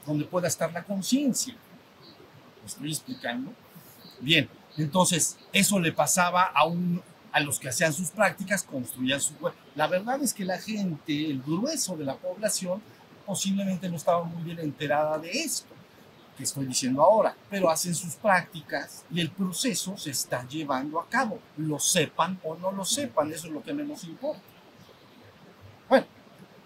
[0.06, 1.56] donde pueda estar la conciencia.
[2.62, 3.52] ¿Me estoy explicando?
[4.20, 7.02] Bien, entonces eso le pasaba a un,
[7.32, 9.60] a los que hacían sus prácticas construían su cuerpo.
[9.76, 12.82] La verdad es que la gente, el grueso de la población,
[13.26, 15.74] posiblemente no estaba muy bien enterada de esto
[16.38, 21.08] que estoy diciendo ahora, pero hacen sus prácticas y el proceso se está llevando a
[21.08, 24.42] cabo, lo sepan o no lo sepan, eso es lo que menos importa.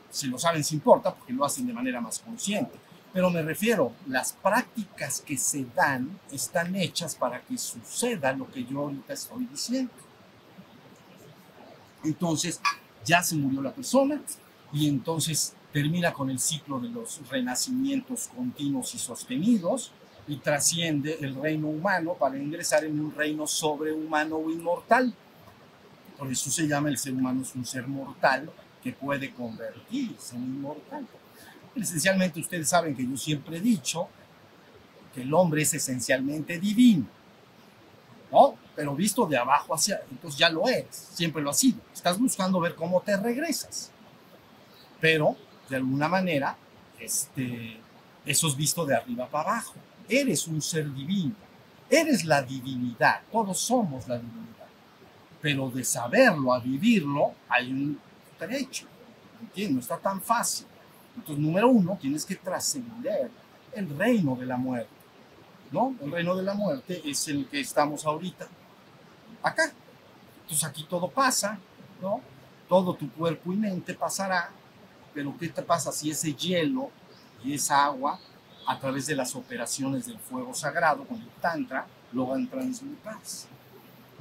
[0.09, 2.77] Si lo saben se importa porque lo hacen de manera más consciente,
[3.13, 8.63] Pero me refiero, las prácticas que se dan están hechas para que suceda lo que
[8.63, 9.91] yo ahorita estoy diciendo.
[12.03, 12.61] Entonces,
[13.05, 14.21] ya se murió la persona
[14.71, 19.91] y entonces termina con el ciclo de los renacimientos continuos y sostenidos
[20.27, 25.13] y trasciende el reino humano para ingresar en un reino sobrehumano o inmortal.
[26.17, 28.51] Por eso se llama el ser humano es un ser mortal
[28.83, 31.05] que puede convertirse en inmortal.
[31.75, 34.09] Esencialmente ustedes saben que yo siempre he dicho
[35.13, 37.05] que el hombre es esencialmente divino,
[38.31, 38.55] ¿no?
[38.75, 41.79] Pero visto de abajo hacia, entonces ya lo eres, siempre lo has sido.
[41.93, 43.91] Estás buscando ver cómo te regresas.
[44.99, 45.35] Pero,
[45.69, 46.57] de alguna manera,
[46.99, 47.77] este,
[48.25, 49.75] eso es visto de arriba para abajo.
[50.09, 51.35] Eres un ser divino,
[51.89, 54.67] eres la divinidad, todos somos la divinidad.
[55.41, 57.99] Pero de saberlo a vivirlo hay un
[58.37, 58.87] trecho,
[59.41, 59.75] ¿entiendes?
[59.75, 60.67] No está tan fácil.
[61.15, 63.31] Entonces, número uno, tienes que trascender
[63.73, 64.89] el reino de la muerte.
[65.71, 65.95] ¿No?
[66.01, 68.47] El reino de la muerte es el que estamos ahorita.
[69.43, 69.71] Acá.
[70.43, 71.59] Entonces aquí todo pasa,
[72.01, 72.21] ¿no?
[72.69, 74.49] Todo tu cuerpo y mente pasará,
[75.13, 76.89] pero ¿qué te pasa si ese hielo
[77.43, 78.17] y esa agua,
[78.65, 83.47] a través de las operaciones del fuego sagrado con el tantra, logran transmutarse?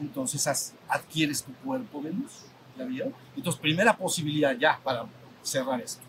[0.00, 2.46] Entonces adquieres tu cuerpo de luz.
[2.76, 3.14] ¿Ya vieron?
[3.34, 5.06] Entonces, primera posibilidad ya para
[5.42, 6.06] cerrar esto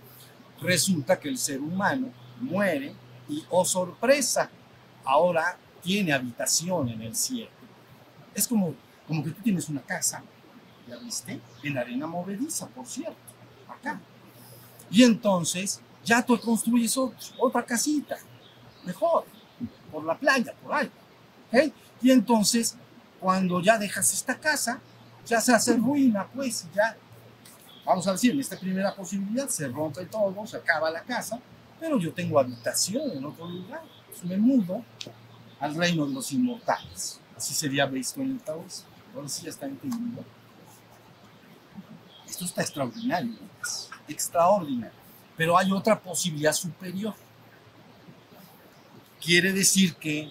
[0.62, 2.94] resulta que el ser humano muere
[3.30, 4.50] y, oh sorpresa,
[5.04, 7.52] ahora tiene habitación en el cielo.
[8.34, 8.74] Es como,
[9.08, 10.24] como que tú tienes una casa,
[10.88, 11.40] ¿ya viste?
[11.64, 13.18] En arena movediza, por cierto,
[13.68, 14.00] acá.
[14.90, 16.98] Y entonces ya tú construyes
[17.38, 18.18] otra casita,
[18.86, 19.26] mejor,
[19.92, 20.90] por la playa, por ahí.
[21.48, 21.74] ¿okay?
[22.02, 22.78] Y entonces,
[23.20, 24.80] cuando ya dejas esta casa,
[25.28, 26.98] ya se hace ruina, pues, ya
[27.86, 31.40] vamos a decir, en esta primera posibilidad se rompe todo, se acaba la casa,
[31.80, 33.82] pero yo tengo habitación en otro lugar.
[34.08, 34.84] Pues me mudo
[35.60, 37.20] al reino de los inmortales.
[37.36, 38.90] Así sería visto en el Taoísmo.
[39.16, 40.24] Ahora sí ya está entendido.
[42.28, 43.36] Esto está extraordinario,
[44.08, 44.98] extraordinario.
[45.38, 47.13] Pero hay otra posibilidad superior.
[49.22, 50.30] Quiere decir que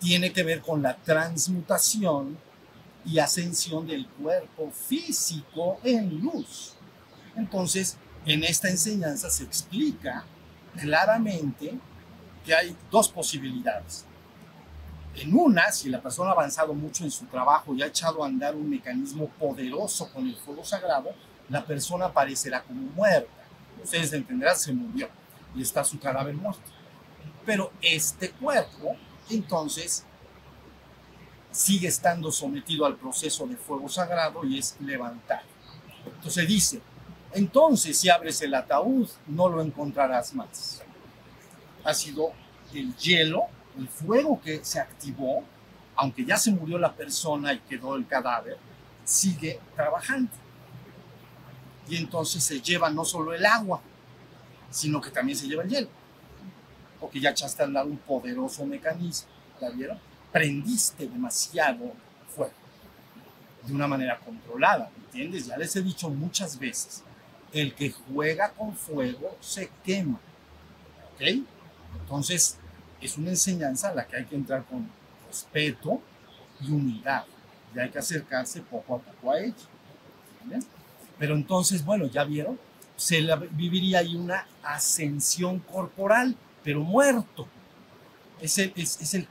[0.00, 2.36] tiene que ver con la transmutación
[3.04, 6.74] y ascensión del cuerpo físico en luz.
[7.36, 10.24] Entonces, en esta enseñanza se explica
[10.80, 11.78] claramente
[12.44, 14.04] que hay dos posibilidades.
[15.16, 18.26] En una, si la persona ha avanzado mucho en su trabajo y ha echado a
[18.26, 21.10] andar un mecanismo poderoso con el fuego sagrado,
[21.48, 23.30] la persona aparecerá como muerta.
[23.82, 25.08] Ustedes entenderán, se murió
[25.54, 26.62] y está su cadáver muerto.
[27.46, 28.96] Pero este cuerpo,
[29.30, 30.04] entonces,
[31.54, 35.42] sigue estando sometido al proceso de fuego sagrado y es levantar.
[36.04, 36.82] Entonces dice,
[37.32, 40.82] entonces si abres el ataúd no lo encontrarás más.
[41.84, 42.32] Ha sido
[42.72, 43.44] el hielo,
[43.78, 45.44] el fuego que se activó,
[45.94, 48.58] aunque ya se murió la persona y quedó el cadáver,
[49.04, 50.32] sigue trabajando.
[51.88, 53.80] Y entonces se lleva no solo el agua,
[54.70, 55.88] sino que también se lleva el hielo.
[56.98, 59.28] Porque ya echaste lado un poderoso mecanismo,
[59.60, 60.13] ¿la vieron?
[60.34, 61.92] Prendiste demasiado
[62.34, 62.52] fuego
[63.62, 65.46] de una manera controlada, ¿entiendes?
[65.46, 67.04] Ya les he dicho muchas veces,
[67.52, 70.18] el que juega con fuego se quema,
[71.14, 71.46] ¿ok?
[72.00, 72.58] Entonces,
[73.00, 74.90] es una enseñanza a la que hay que entrar con
[75.28, 76.02] respeto
[76.60, 77.22] y humildad,
[77.72, 79.54] y hay que acercarse poco a poco a ella.
[81.16, 82.58] Pero entonces, bueno, ya vieron,
[82.96, 83.20] se
[83.52, 87.46] viviría ahí una ascensión corporal, pero muerto.
[88.40, 89.28] Es el, es, es el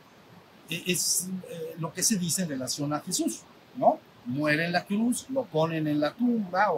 [0.70, 3.42] es eh, lo que se dice en relación a Jesús,
[3.76, 4.00] ¿no?
[4.26, 6.70] Muere en la cruz, lo ponen en la tumba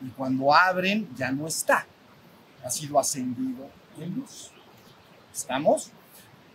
[0.00, 1.86] y cuando abren ya no está,
[2.62, 4.50] ha sido ascendido en luz.
[5.32, 5.90] ¿Estamos?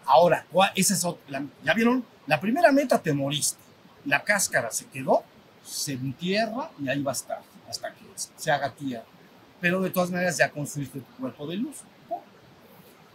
[0.06, 0.46] Ahora,
[0.76, 2.06] esa es otra, ¿ya vieron?
[2.28, 3.60] La primera meta te moriste,
[4.06, 5.24] la cáscara se quedó,
[5.64, 9.06] se entierra y ahí va a estar hasta que se haga tierra.
[9.60, 11.78] Pero de todas maneras ya construiste tu cuerpo de luz.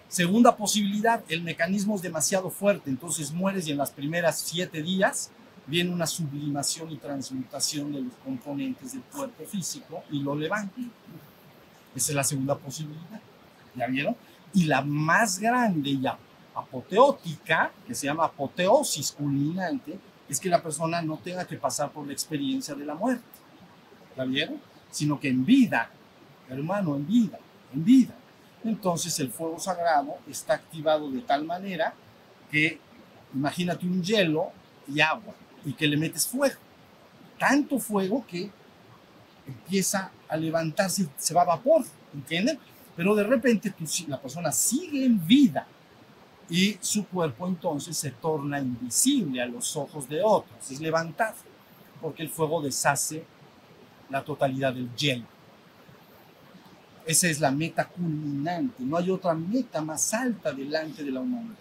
[0.09, 5.31] Segunda posibilidad, el mecanismo es demasiado fuerte, entonces mueres y en las primeras siete días
[5.67, 10.81] viene una sublimación y transmutación de los componentes del cuerpo físico y lo levanta.
[11.95, 13.21] Esa es la segunda posibilidad.
[13.75, 14.17] ¿Ya vieron?
[14.55, 16.03] Y la más grande y
[16.55, 22.07] apoteótica, que se llama apoteosis culminante, es que la persona no tenga que pasar por
[22.07, 23.25] la experiencia de la muerte.
[24.17, 24.61] ¿Ya vieron?
[24.91, 25.91] Sino que en vida,
[26.49, 27.39] hermano, en vida,
[27.75, 28.15] en vida,
[28.69, 31.95] entonces el fuego sagrado está activado de tal manera
[32.51, 32.79] que
[33.35, 34.51] imagínate un hielo
[34.89, 36.57] y agua y que le metes fuego.
[37.39, 38.51] Tanto fuego que
[39.47, 42.59] empieza a levantarse, se va a vapor, ¿entienden?
[42.97, 43.73] Pero de repente
[44.09, 45.67] la persona sigue en vida
[46.49, 51.37] y su cuerpo entonces se torna invisible a los ojos de otros, es levantado,
[52.01, 53.25] porque el fuego deshace
[54.09, 55.36] la totalidad del hielo.
[57.07, 61.55] Esa es la meta culminante, no hay otra meta más alta delante de la humanidad.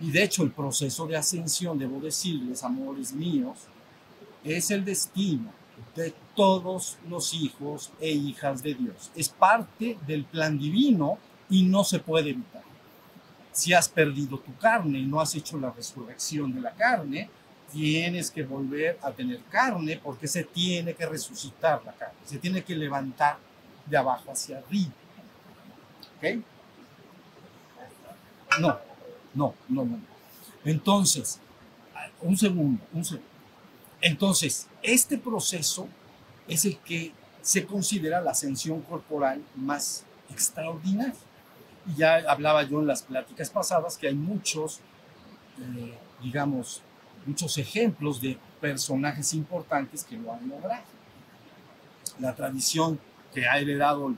[0.00, 3.56] Y de hecho el proceso de ascensión, debo decirles, amores míos,
[4.44, 5.50] es el destino
[5.94, 9.10] de todos los hijos e hijas de Dios.
[9.14, 12.62] Es parte del plan divino y no se puede evitar.
[13.52, 17.30] Si has perdido tu carne y no has hecho la resurrección de la carne,
[17.72, 22.62] tienes que volver a tener carne porque se tiene que resucitar la carne, se tiene
[22.62, 23.38] que levantar
[23.86, 24.92] de abajo hacia arriba.
[26.16, 26.44] ¿Ok?
[28.60, 28.78] No,
[29.34, 30.00] no, no, no.
[30.64, 31.40] Entonces,
[32.20, 33.28] un segundo, un segundo.
[34.00, 35.88] Entonces, este proceso
[36.48, 41.14] es el que se considera la ascensión corporal más extraordinaria.
[41.86, 44.80] Y ya hablaba yo en las pláticas pasadas que hay muchos,
[45.60, 46.82] eh, digamos,
[47.24, 50.82] muchos ejemplos de personajes importantes que lo han logrado.
[52.18, 52.98] La tradición
[53.36, 54.14] que ha heredado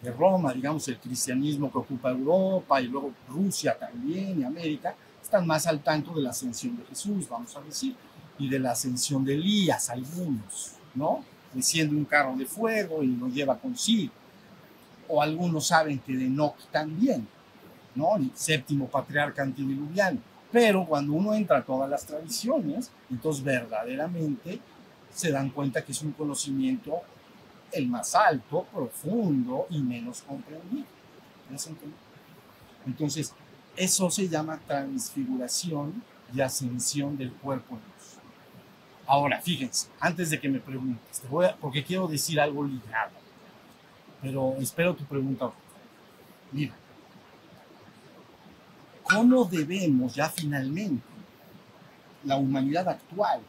[0.00, 5.44] de Roma, digamos, el cristianismo que ocupa Europa y luego Rusia también y América, están
[5.48, 7.96] más al tanto de la ascensión de Jesús, vamos a decir,
[8.38, 11.24] y de la ascensión de Elías, algunos, ¿no?
[11.52, 14.12] Desciende un carro de fuego y lo lleva consigo.
[15.08, 17.26] O algunos saben que de Enoch también,
[17.96, 18.16] ¿no?
[18.16, 20.20] El séptimo patriarca antediluviano.
[20.52, 24.60] Pero cuando uno entra a todas las tradiciones, entonces verdaderamente
[25.12, 27.02] se dan cuenta que es un conocimiento
[27.72, 30.86] el más alto, profundo y menos comprendido.
[32.86, 33.34] Entonces,
[33.76, 36.02] eso se llama transfiguración
[36.34, 38.18] y ascensión del cuerpo de Dios.
[39.06, 41.22] Ahora, fíjense, antes de que me preguntes,
[41.60, 43.10] porque quiero decir algo ligado,
[44.20, 45.50] pero espero tu pregunta.
[46.52, 46.74] Mira,
[49.02, 51.02] ¿cómo debemos ya finalmente
[52.24, 53.40] la humanidad actual,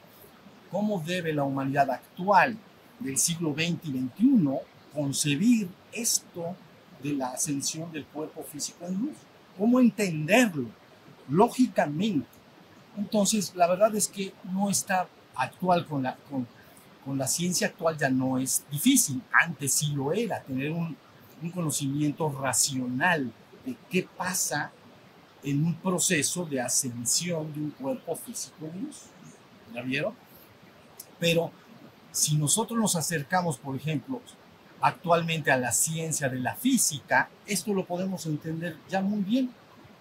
[0.72, 2.58] cómo debe la humanidad actual
[3.00, 4.60] del siglo XX y XXI
[4.94, 6.56] concebir esto
[7.02, 9.18] de la ascensión del cuerpo físico en luz.
[9.58, 10.68] ¿Cómo entenderlo?
[11.28, 12.28] Lógicamente.
[12.98, 16.48] Entonces, la verdad es que no está actual con la, con,
[17.04, 19.22] con la ciencia actual, ya no es difícil.
[19.32, 20.96] Antes sí lo era, tener un,
[21.42, 23.32] un conocimiento racional
[23.66, 24.72] de qué pasa
[25.44, 29.04] en un proceso de ascensión de un cuerpo físico en luz.
[29.74, 30.14] ¿Ya vieron?
[31.20, 31.52] Pero
[32.14, 34.22] si nosotros nos acercamos, por ejemplo,
[34.80, 39.52] actualmente a la ciencia de la física, esto lo podemos entender ya muy bien,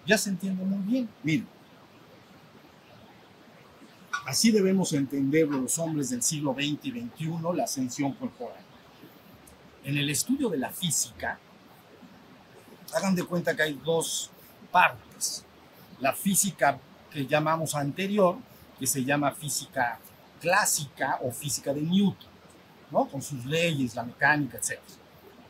[0.06, 1.08] ya se entiende muy bien.
[1.22, 1.48] Miren,
[4.26, 8.60] así debemos entenderlo los hombres del siglo XX y XXI, la ascensión corporal.
[9.82, 11.38] En el estudio de la física,
[12.94, 14.30] hagan de cuenta que hay dos
[14.70, 15.46] partes.
[15.98, 16.78] La física
[17.10, 18.36] que llamamos anterior,
[18.78, 19.98] que se llama física
[20.42, 22.28] clásica o física de Newton,
[22.90, 23.06] ¿no?
[23.06, 24.80] Con sus leyes, la mecánica, etc.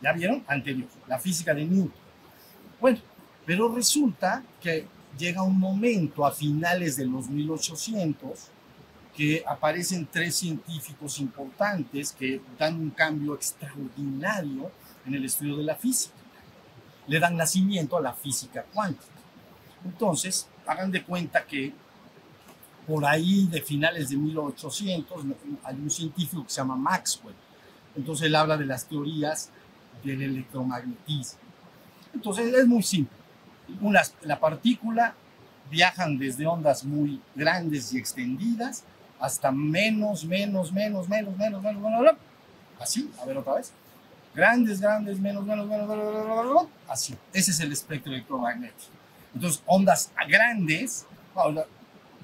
[0.03, 0.45] ¿Ya vieron?
[0.47, 2.03] Anterior, la física de Newton.
[2.79, 2.99] Bueno,
[3.47, 4.87] pero resulta que
[5.19, 8.51] llega un momento a finales de los 1800
[9.17, 14.71] que aparecen tres científicos importantes que dan un cambio extraordinario
[15.07, 16.15] en el estudio de la física.
[17.07, 19.13] Le dan nacimiento a la física cuántica.
[19.85, 21.75] Entonces, hagan de cuenta que
[22.93, 25.25] por ahí de finales de 1800
[25.65, 27.35] hay un científico que se llama Maxwell.
[27.97, 29.49] Entonces él habla de las teorías
[30.05, 31.41] del electromagnetismo.
[32.13, 33.17] Entonces es muy simple.
[33.81, 35.15] Unas, la partícula
[35.71, 38.85] viajan desde ondas muy grandes y extendidas
[39.19, 42.15] hasta menos, menos, menos, menos, menos, menos, menos,
[42.79, 43.73] así, a ver otra vez.
[44.35, 47.15] Grandes, grandes, menos, menos, menos, menos, así.
[47.33, 48.93] Ese es el espectro electromagnético.
[49.35, 51.07] Entonces, ondas grandes,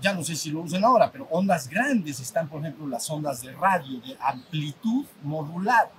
[0.01, 3.43] ya no sé si lo usan ahora, pero ondas grandes están, por ejemplo, las ondas
[3.43, 5.91] de radio de amplitud modulada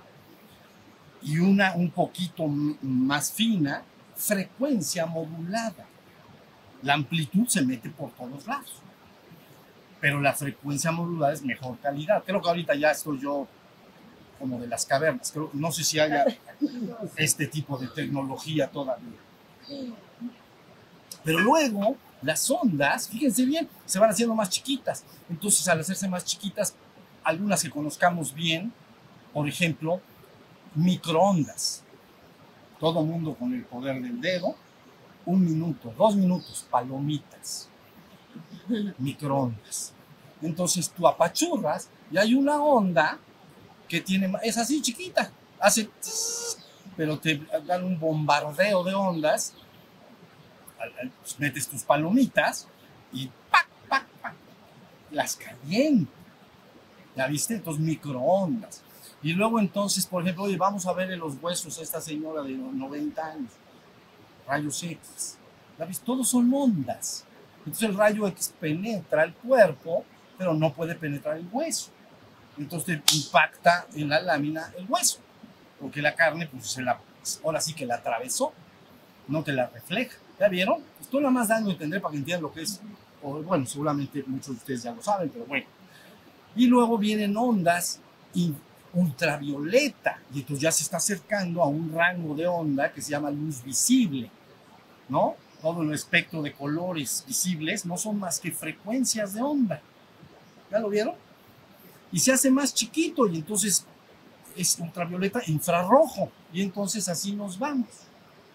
[1.22, 3.82] y una un poquito más fina,
[4.16, 5.86] frecuencia modulada.
[6.82, 8.80] La amplitud se mete por todos lados,
[10.00, 12.22] pero la frecuencia modulada es mejor calidad.
[12.24, 13.46] Creo que ahorita ya estoy yo
[14.38, 15.30] como de las cavernas.
[15.30, 16.24] Creo, no sé si haya
[17.16, 19.18] este tipo de tecnología todavía.
[21.22, 25.04] Pero luego las ondas, fíjense bien, se van haciendo más chiquitas.
[25.28, 26.74] Entonces, al hacerse más chiquitas,
[27.22, 28.72] algunas que conozcamos bien,
[29.32, 30.00] por ejemplo,
[30.74, 31.82] microondas.
[32.78, 34.54] Todo mundo con el poder del dedo,
[35.26, 37.68] un minuto, dos minutos, palomitas,
[38.98, 39.92] microondas.
[40.42, 43.18] Entonces tú apachurras y hay una onda
[43.88, 45.90] que tiene, es así chiquita, hace,
[46.96, 49.54] pero te dan un bombardeo de ondas,
[51.20, 52.68] pues, metes tus palomitas
[53.12, 54.34] y ¡pac, pac, pac!
[55.10, 56.14] las calientas.
[57.16, 57.54] ¿Ya viste?
[57.54, 58.82] Entonces, microondas.
[59.22, 62.52] Y luego entonces, por ejemplo, vamos a ver en los huesos a esta señora de
[62.52, 63.52] 90 años.
[64.46, 65.36] Rayos X.
[65.78, 66.04] ¿Ya viste?
[66.04, 67.24] Todos son ondas.
[67.58, 70.04] Entonces el rayo X penetra el cuerpo,
[70.38, 71.90] pero no puede penetrar el hueso.
[72.56, 75.18] Entonces impacta en la lámina el hueso.
[75.78, 76.98] Porque la carne, pues se la,
[77.44, 78.52] ahora sí que la atravesó,
[79.28, 80.16] no te la refleja.
[80.40, 80.82] ¿Ya vieron?
[80.98, 82.80] Esto nada más dando a entender para que entiendan lo que es.
[83.22, 85.66] Bueno, seguramente muchos de ustedes ya lo saben, pero bueno.
[86.56, 88.00] Y luego vienen ondas
[88.92, 93.30] ultravioleta, y entonces ya se está acercando a un rango de onda que se llama
[93.30, 94.30] luz visible,
[95.08, 95.36] ¿no?
[95.60, 99.80] Todo el espectro de colores visibles no son más que frecuencias de onda.
[100.70, 101.14] ¿Ya lo vieron?
[102.10, 103.84] Y se hace más chiquito y entonces
[104.56, 107.88] es ultravioleta infrarrojo, y entonces así nos vamos.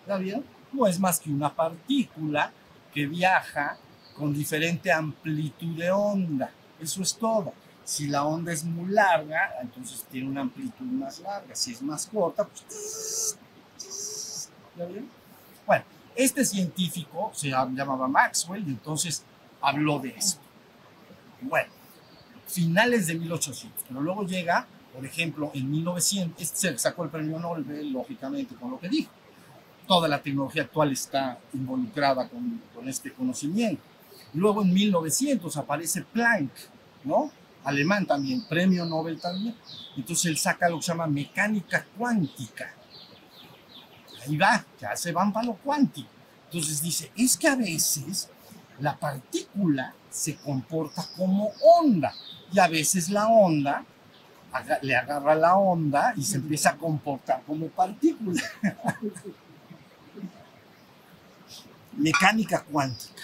[0.07, 0.54] ¿Ya vieron?
[0.75, 2.51] No es más que una partícula
[2.93, 3.77] que viaja
[4.17, 6.51] con diferente amplitud de onda.
[6.79, 7.53] Eso es todo.
[7.83, 11.55] Si la onda es muy larga, entonces tiene una amplitud más larga.
[11.55, 13.37] Si es más corta, pues...
[14.75, 15.09] ¿Ya vieron?
[15.65, 19.23] Bueno, este científico se llamaba Maxwell y entonces
[19.61, 20.41] habló de esto.
[21.41, 21.71] Bueno,
[22.47, 27.39] finales de 1800, pero luego llega, por ejemplo, en 1900, este se sacó el premio
[27.39, 29.11] Nobel, lógicamente, con lo que dijo.
[29.87, 33.81] Toda la tecnología actual está involucrada con, este conocimiento.
[34.33, 36.51] Luego en 1900 aparece Planck,
[37.03, 37.31] ¿no?
[37.63, 39.55] Alemán también, premio Nobel también.
[39.97, 42.73] Entonces él saca lo que se llama mecánica cuántica.
[44.23, 46.09] Ahí va, ya se van para lo cuántico.
[46.45, 48.29] Entonces dice, es que a veces
[48.79, 52.13] la partícula se comporta como onda
[52.51, 53.83] y a veces la onda
[54.81, 58.41] le agarra la onda y se empieza a comportar como partícula.
[61.97, 63.23] Mecánica cuántica,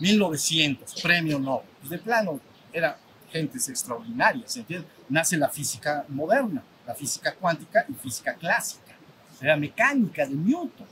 [0.00, 1.66] 1900, premio Nobel.
[1.80, 2.40] Pues de plano,
[2.72, 2.98] era
[3.30, 4.58] gentes extraordinarias.
[5.08, 8.96] Nace la física moderna, la física cuántica y física clásica.
[9.40, 10.86] Era mecánica de Newton.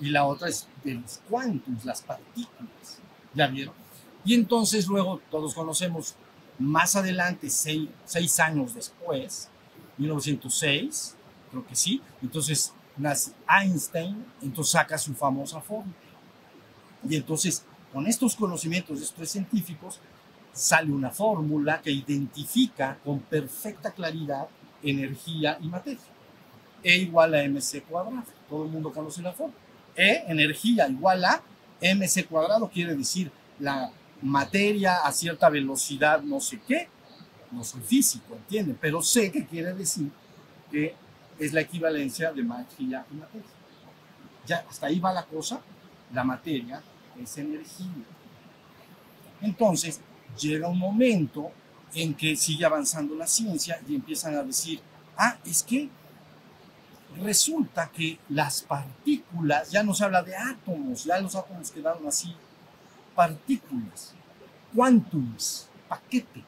[0.00, 2.98] Y la otra es de los cuántos, las partículas.
[3.32, 3.74] ¿Ya vieron?
[4.24, 6.14] Y entonces luego todos conocemos
[6.58, 9.48] más adelante, seis, seis años después,
[9.98, 11.16] 1906,
[11.50, 15.94] creo que sí, entonces nace Einstein, entonces saca su famosa fórmula.
[17.08, 20.00] Y entonces, con estos conocimientos de estos científicos,
[20.52, 24.46] sale una fórmula que identifica con perfecta claridad
[24.82, 26.00] energía y materia.
[26.82, 28.22] E igual a mc cuadrado.
[28.48, 29.58] Todo el mundo conoce la fórmula.
[29.96, 31.42] E, energía igual a
[31.80, 33.90] mc cuadrado, quiere decir la
[34.22, 36.88] materia a cierta velocidad, no sé qué.
[37.50, 38.76] No soy físico, ¿entienden?
[38.80, 40.10] Pero sé que quiere decir
[40.70, 40.94] que
[41.38, 43.48] es la equivalencia de energía y materia.
[44.46, 45.60] Ya, hasta ahí va la cosa.
[46.12, 46.82] La materia
[47.20, 48.04] es energía.
[49.40, 50.00] Entonces,
[50.38, 51.50] llega un momento
[51.94, 54.80] en que sigue avanzando la ciencia y empiezan a decir,
[55.16, 55.88] ah, es que
[57.22, 62.34] resulta que las partículas, ya no se habla de átomos, ya los átomos quedaron así,
[63.14, 64.14] partículas,
[64.74, 66.42] quantums, paquete,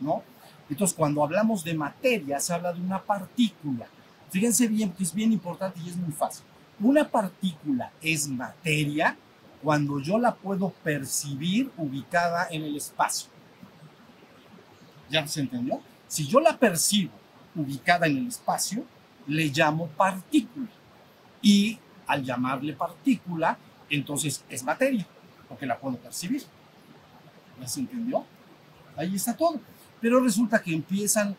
[0.00, 0.22] ¿no?
[0.68, 3.86] Entonces, cuando hablamos de materia, se habla de una partícula.
[4.30, 6.44] Fíjense bien, que es bien importante y es muy fácil.
[6.78, 9.16] Una partícula es materia
[9.62, 13.30] cuando yo la puedo percibir ubicada en el espacio.
[15.10, 15.80] ¿Ya se entendió?
[16.06, 17.12] Si yo la percibo
[17.54, 18.84] ubicada en el espacio,
[19.26, 20.70] le llamo partícula.
[21.42, 23.58] Y al llamarle partícula,
[23.88, 25.06] entonces es materia,
[25.48, 26.42] porque la puedo percibir.
[27.60, 28.24] ¿Ya se entendió?
[28.96, 29.60] Ahí está todo.
[30.00, 31.36] Pero resulta que empiezan,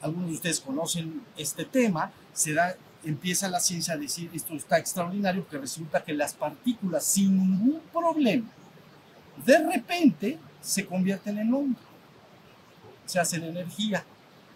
[0.00, 4.78] algunos de ustedes conocen este tema, se da, empieza la ciencia a decir esto está
[4.78, 8.48] extraordinario, porque resulta que las partículas sin ningún problema,
[9.44, 11.80] de repente se convierten en onda,
[13.06, 14.04] se hacen energía.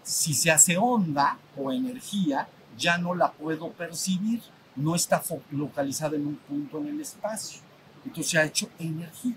[0.02, 4.42] Si se hace onda o energía, ya no la puedo percibir,
[4.76, 7.60] no está localizada en un punto en el espacio.
[8.04, 9.34] Entonces se ha hecho energía.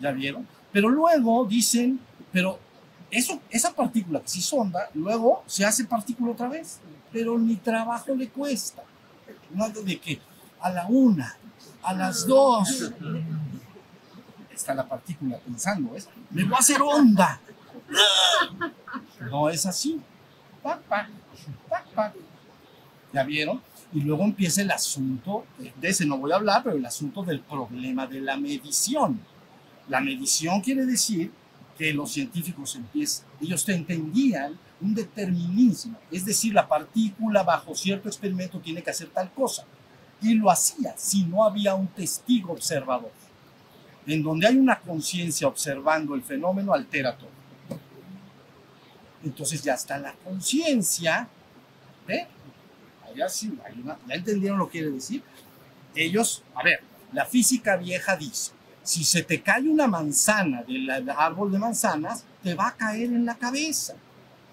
[0.00, 0.46] ¿Ya vieron?
[0.72, 1.98] Pero luego dicen,
[2.32, 2.58] pero
[3.14, 6.80] eso, esa partícula que sí sonda, luego se hace partícula otra vez,
[7.12, 8.82] pero ni trabajo le cuesta.
[9.52, 10.20] No de que
[10.60, 11.36] a la una,
[11.82, 12.92] a las dos,
[14.52, 16.08] está la partícula pensando, ¿es?
[16.30, 17.40] Me voy a hacer onda.
[19.30, 20.00] No es así.
[20.62, 21.08] Pac, pac,
[21.94, 22.14] pac.
[23.12, 23.62] ¿Ya vieron?
[23.92, 27.40] Y luego empieza el asunto, de ese no voy a hablar, pero el asunto del
[27.40, 29.20] problema de la medición.
[29.88, 31.30] La medición quiere decir
[31.76, 38.08] que los científicos empiezan, ellos te entendían un determinismo, es decir, la partícula bajo cierto
[38.08, 39.64] experimento tiene que hacer tal cosa.
[40.20, 43.10] Y lo hacía si no había un testigo observador.
[44.06, 47.30] En donde hay una conciencia observando el fenómeno, altera todo.
[49.24, 51.28] Entonces ya está la conciencia.
[52.06, 52.26] ¿Ve?
[53.06, 53.58] Allá sí,
[54.06, 55.22] ¿Ya entendieron lo que quiere decir?
[55.94, 56.80] Ellos, a ver,
[57.12, 58.52] la física vieja dice,
[58.84, 63.24] si se te cae una manzana del árbol de manzanas, te va a caer en
[63.24, 63.94] la cabeza.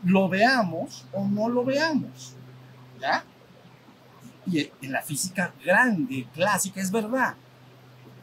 [0.06, 2.34] Lo veamos o no lo veamos.
[3.00, 3.26] ¿Ya?
[4.48, 7.36] Y en la física grande, clásica, es verdad.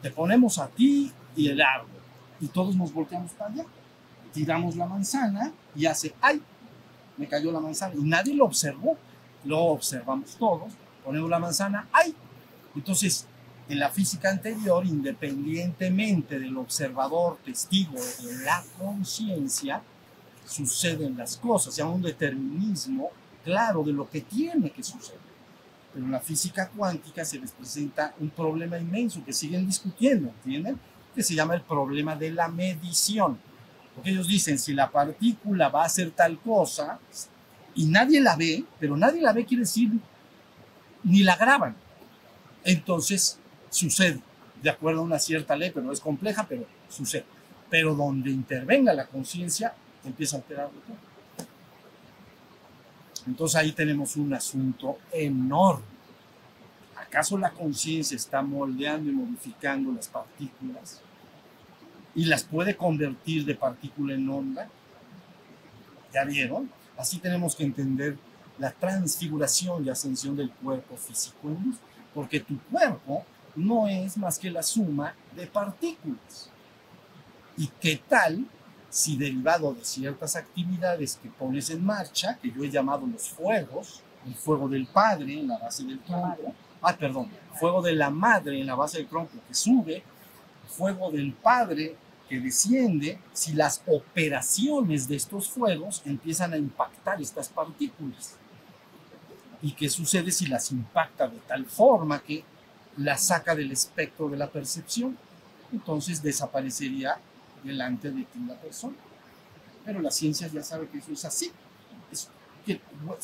[0.01, 2.01] Te ponemos a ti y el árbol.
[2.41, 3.65] Y todos nos volteamos para allá.
[4.33, 6.41] Tiramos la manzana y hace, ¡ay!
[7.17, 7.93] Me cayó la manzana.
[7.95, 8.97] Y nadie lo observó.
[9.43, 10.73] Lo observamos todos.
[11.05, 12.15] Ponemos la manzana, ¡ay!
[12.75, 13.27] Entonces,
[13.69, 19.83] en la física anterior, independientemente del observador, testigo de la conciencia,
[20.43, 23.11] suceden las cosas, se llama un determinismo
[23.43, 25.19] claro de lo que tiene que suceder.
[25.93, 30.79] Pero en la física cuántica se les presenta un problema inmenso que siguen discutiendo, ¿entienden?
[31.13, 33.37] Que se llama el problema de la medición.
[33.93, 36.99] Porque ellos dicen, si la partícula va a hacer tal cosa
[37.75, 39.91] y nadie la ve, pero nadie la ve quiere decir
[41.03, 41.75] ni la graban.
[42.63, 43.38] Entonces
[43.69, 44.19] sucede,
[44.61, 47.25] de acuerdo a una cierta ley, pero es compleja, pero sucede.
[47.69, 50.97] Pero donde intervenga la conciencia, empieza a alterarlo todo.
[53.27, 55.83] Entonces ahí tenemos un asunto enorme.
[56.95, 61.01] ¿Acaso la conciencia está moldeando y modificando las partículas
[62.15, 64.69] y las puede convertir de partícula en onda?
[66.13, 66.69] ¿Ya vieron?
[66.97, 68.17] Así tenemos que entender
[68.57, 71.77] la transfiguración y ascensión del cuerpo físico en luz,
[72.13, 76.49] porque tu cuerpo no es más que la suma de partículas.
[77.57, 78.45] ¿Y qué tal
[78.89, 84.01] si derivado de ciertas actividades que pones en marcha, que yo he llamado los fuegos,
[84.25, 88.59] el fuego del padre en la base del tronco, ah, perdón, fuego de la madre
[88.59, 90.03] en la base del tronco que sube,
[90.67, 91.95] fuego del padre
[92.27, 98.37] que desciende, si las operaciones de estos fuegos empiezan a impactar estas partículas.
[99.61, 102.43] ¿Y qué sucede si las impacta de tal forma que
[102.99, 105.17] las saca del espectro de la percepción?
[105.71, 107.17] Entonces desaparecería
[107.63, 108.95] delante de ti la persona.
[109.85, 111.51] Pero la ciencia ya sabe que eso es así.
[112.11, 112.29] Es
[112.65, 112.81] que,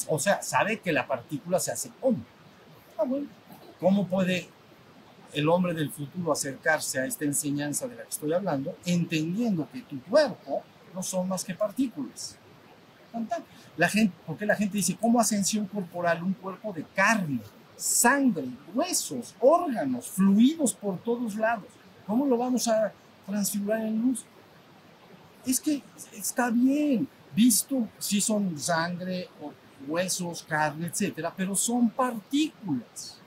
[0.07, 2.25] o sea, sabe que la partícula se hace hombre.
[2.97, 3.27] Ah, bueno.
[3.79, 4.47] ¿Cómo puede
[5.33, 9.81] el hombre del futuro acercarse a esta enseñanza de la que estoy hablando, entendiendo que
[9.81, 10.63] tu cuerpo
[10.93, 12.37] no son más que partículas?
[13.77, 13.89] La
[14.25, 16.23] porque la gente dice, ¿cómo ascensión corporal?
[16.23, 17.41] Un cuerpo de carne,
[17.77, 21.67] sangre, huesos, órganos, fluidos por todos lados.
[22.05, 22.91] ¿Cómo lo vamos a
[23.25, 24.25] transfigurar en luz?
[25.45, 25.81] Es que
[26.13, 29.29] está bien, visto si son sangre,
[29.87, 33.19] huesos, carne, etcétera, pero son partículas.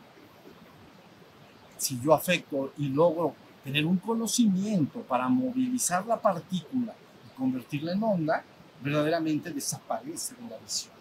[1.77, 6.95] Si yo afecto y logro tener un conocimiento para movilizar la partícula
[7.27, 8.45] y convertirla en onda,
[8.83, 10.98] verdaderamente desaparece de la visión.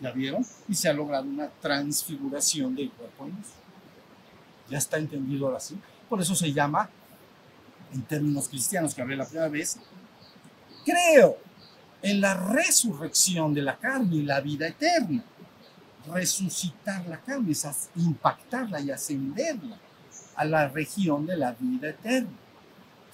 [0.00, 0.44] ¿Ya vieron?
[0.68, 3.48] Y se ha logrado una transfiguración del cuerpo en luz.
[4.68, 5.78] ¿Ya está entendido ahora sí?
[6.08, 6.88] Por eso se llama,
[7.92, 9.78] en términos cristianos que hablé la primera vez,
[10.84, 11.36] creo
[12.02, 15.22] en la resurrección de la carne y la vida eterna.
[16.06, 19.78] Resucitar la carne es impactarla y ascenderla
[20.34, 22.30] a la región de la vida eterna.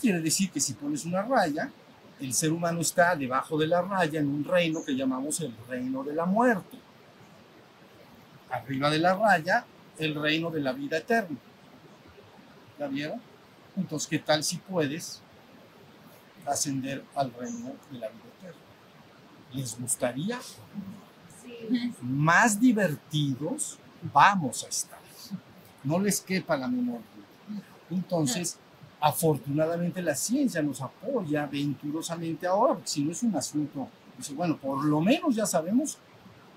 [0.00, 1.70] Quiere decir que si pones una raya,
[2.20, 6.02] el ser humano está debajo de la raya en un reino que llamamos el reino
[6.02, 6.78] de la muerte.
[8.50, 9.66] Arriba de la raya,
[9.98, 11.36] el reino de la vida eterna.
[12.78, 13.20] ¿Ya vieron?
[13.76, 15.20] Entonces, ¿qué tal si puedes
[16.46, 18.60] ascender al reino de la vida eterna?
[19.52, 20.38] ¿Les gustaría?
[22.00, 23.78] Más divertidos
[24.12, 24.98] vamos a estar.
[25.84, 27.62] No les quepa la menor duda.
[27.90, 28.58] Entonces,
[29.06, 33.88] afortunadamente la ciencia nos apoya venturosamente ahora, porque si no es un asunto,
[34.18, 35.98] dice, bueno, por lo menos ya sabemos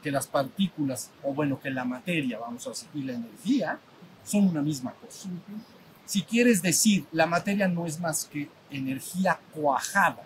[0.01, 3.79] que las partículas, o bueno, que la materia, vamos a decir, y la energía,
[4.23, 5.29] son una misma cosa.
[6.05, 10.23] Si quieres decir, la materia no es más que energía cuajada,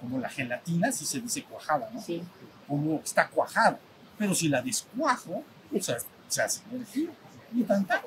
[0.00, 2.00] como la gelatina, si se dice cuajada, ¿no?
[2.00, 2.22] Sí.
[2.66, 3.78] Como está cuajada.
[4.16, 5.44] Pero si la descuajo,
[5.74, 5.98] o sea,
[6.28, 7.10] se hace energía.
[7.54, 8.00] Y tan, tan.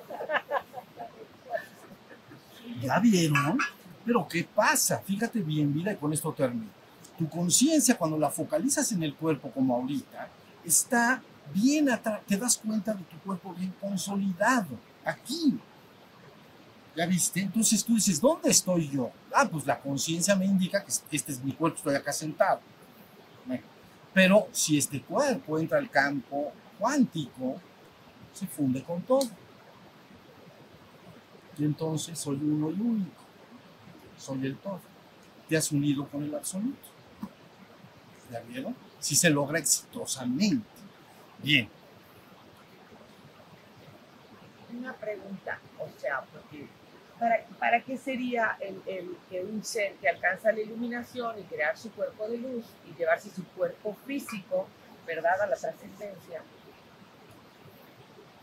[2.82, 3.58] ¿Ya vieron?
[4.06, 5.00] Pero ¿qué pasa?
[5.00, 6.70] Fíjate bien, vida, y con esto termino.
[7.18, 10.30] Tu conciencia, cuando la focalizas en el cuerpo, como ahorita,
[10.64, 11.22] está
[11.54, 15.60] bien atrás, te das cuenta de tu cuerpo bien consolidado, aquí.
[16.96, 17.42] ¿Ya viste?
[17.42, 19.12] Entonces tú dices, ¿dónde estoy yo?
[19.34, 22.62] Ah, pues la conciencia me indica que este es mi cuerpo, estoy acá sentado.
[24.14, 27.60] Pero si este cuerpo entra al campo cuántico,
[28.34, 29.28] se funde con todo.
[31.58, 33.22] Y entonces soy uno y único.
[34.18, 34.82] Soy el todo.
[35.48, 36.88] Te has unido con el absoluto.
[38.32, 38.76] ¿Ya vieron?
[39.00, 40.66] Si se logra exitosamente.
[41.44, 41.70] Bien.
[44.78, 46.68] Una pregunta, o sea, porque
[47.20, 51.78] ¿para, para qué sería el, el, que un ser que alcanza la iluminación y crear
[51.78, 54.68] su cuerpo de luz y llevarse su cuerpo físico,
[55.06, 56.42] ¿verdad?, a la trascendencia?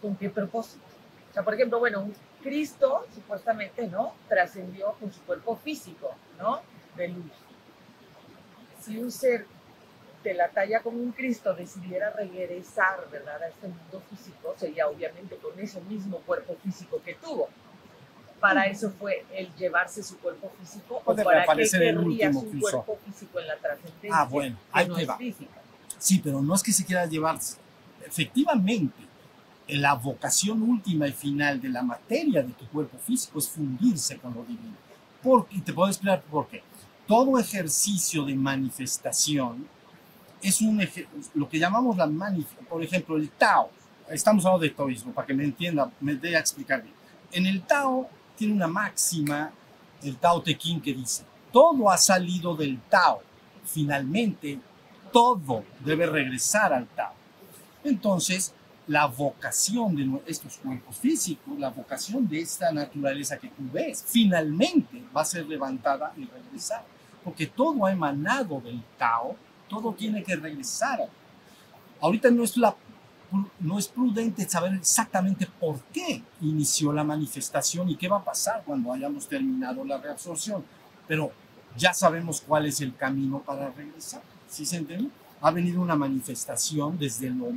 [0.01, 0.85] ¿Con qué propósito?
[1.31, 2.09] O sea, por ejemplo, bueno,
[2.43, 4.15] Cristo supuestamente, ¿no?
[4.29, 6.61] Trascendió con su cuerpo físico, ¿no?
[6.97, 7.33] De luz.
[8.81, 9.47] Si un ser
[10.23, 15.37] de la talla como un Cristo decidiera regresar, ¿verdad?, a este mundo físico, sería obviamente
[15.37, 17.49] con ese mismo cuerpo físico que tuvo.
[18.41, 22.57] Para eso fue el llevarse su cuerpo físico o para el querría último su que
[22.57, 22.83] usó.
[22.83, 24.11] cuerpo físico en la trascendencia.
[24.13, 25.17] Ah, bueno, que ahí no te es va.
[25.17, 25.61] física.
[25.99, 27.39] Sí, pero no es que se quiera llevar.
[28.05, 28.95] Efectivamente,
[29.79, 34.35] la vocación última y final de la materia de tu cuerpo físico es fundirse con
[34.35, 34.77] lo divino.
[35.23, 36.63] Porque, y te puedo explicar por qué.
[37.07, 39.67] Todo ejercicio de manifestación
[40.41, 40.87] es un
[41.35, 42.67] lo que llamamos la manifestación.
[42.67, 43.71] Por ejemplo, el Tao.
[44.09, 46.95] Estamos hablando de taoísmo, para que me entienda, me dé a explicar bien.
[47.31, 49.53] En el Tao tiene una máxima,
[50.03, 53.23] el Tao Te Ching, que dice: todo ha salido del Tao.
[53.65, 54.59] Finalmente,
[55.13, 57.15] todo debe regresar al Tao.
[57.85, 58.55] Entonces,
[58.87, 65.03] la vocación de estos cuerpos físicos, la vocación de esta naturaleza que tú ves, finalmente
[65.17, 66.85] va a ser levantada y regresar.
[67.23, 69.37] Porque todo ha emanado del Tao,
[69.69, 70.99] todo tiene que regresar.
[72.01, 72.75] Ahorita no es, la,
[73.61, 78.65] no es prudente saber exactamente por qué inició la manifestación y qué va a pasar
[78.67, 80.65] cuando hayamos terminado la reabsorción,
[81.07, 81.31] pero
[81.77, 84.23] ya sabemos cuál es el camino para regresar.
[84.49, 85.09] ¿Sí se entiende?
[85.41, 87.53] Ha venido una manifestación desde lo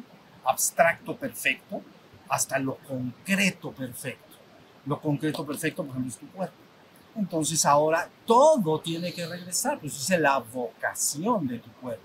[0.46, 1.82] abstracto perfecto
[2.30, 4.36] hasta lo concreto perfecto.
[4.86, 6.56] Lo concreto perfecto, por ejemplo, es tu cuerpo.
[7.16, 12.04] Entonces ahora todo tiene que regresar, pues es la vocación de tu cuerpo.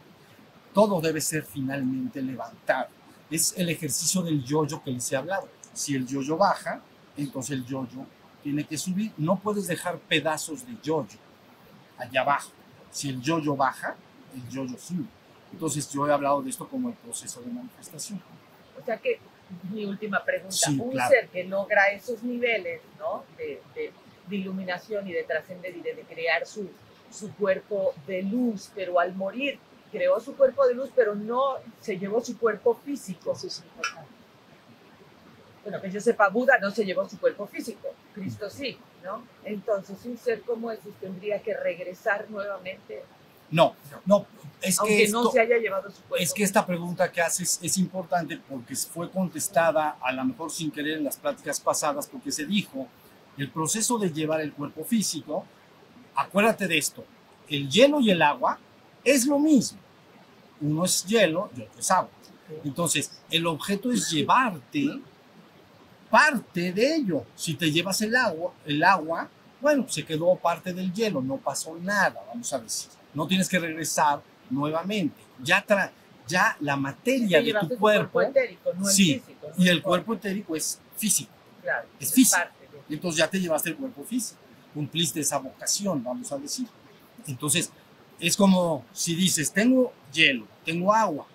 [0.73, 2.89] Todo debe ser finalmente levantado.
[3.29, 5.49] Es el ejercicio del yoyo que les he hablado.
[5.73, 6.81] Si el yoyo baja,
[7.17, 8.07] entonces el yoyo
[8.43, 9.13] tiene que subir.
[9.17, 11.19] No puedes dejar pedazos de yoyo
[11.99, 12.51] allá abajo.
[12.91, 13.97] Si el yoyo baja,
[14.35, 15.07] el yoyo sube.
[15.53, 18.23] Entonces yo he hablado de esto como el proceso de manifestación.
[18.81, 19.19] O sea que,
[19.73, 21.11] mi última pregunta, Sí, un claro.
[21.11, 23.25] ser que logra esos niveles, ¿no?
[23.37, 23.93] De, de-
[24.29, 26.71] de iluminación y de trascender y de, de crear su,
[27.11, 29.59] su cuerpo de luz, pero al morir
[29.91, 33.37] creó su cuerpo de luz, pero no se llevó su cuerpo físico.
[35.65, 39.25] Bueno, que yo sepa, Buda no se llevó su cuerpo físico, Cristo sí, ¿no?
[39.45, 43.03] Entonces, un ser como ese tendría que regresar nuevamente,
[43.51, 43.75] No,
[44.07, 44.27] no,
[44.61, 46.17] es que esto, no se haya llevado su cuerpo.
[46.17, 50.71] es que esta pregunta que haces es importante porque fue contestada a lo mejor sin
[50.71, 52.87] querer en las pláticas pasadas porque se dijo
[53.37, 55.47] el proceso de llevar el cuerpo físico,
[56.15, 57.05] acuérdate de esto,
[57.49, 58.59] el hielo y el agua
[59.03, 59.79] es lo mismo.
[60.61, 62.11] Uno es hielo y otro es agua.
[62.65, 65.01] Entonces, el objeto es llevarte
[66.11, 67.25] parte de ello.
[67.35, 69.29] Si te llevas el agua, el agua,
[69.61, 72.91] bueno, se quedó parte del hielo, no pasó nada, vamos a decir.
[73.15, 75.21] No tienes que regresar nuevamente.
[75.43, 75.91] Ya, tra-
[76.27, 79.49] ya la Te materia de llevaste tu tu cuerpo etérico, no el sí, físico.
[79.57, 81.33] no y el cuerpo etérico es físico.
[81.63, 82.41] Claro, es físico.
[82.89, 84.41] de- entonces ya te llevaste el cuerpo físico,
[84.75, 86.67] cumpliste esa vocación, vamos a decir.
[87.27, 87.71] Entonces,
[88.19, 91.27] es como si dices, tengo hielo, tengo agua,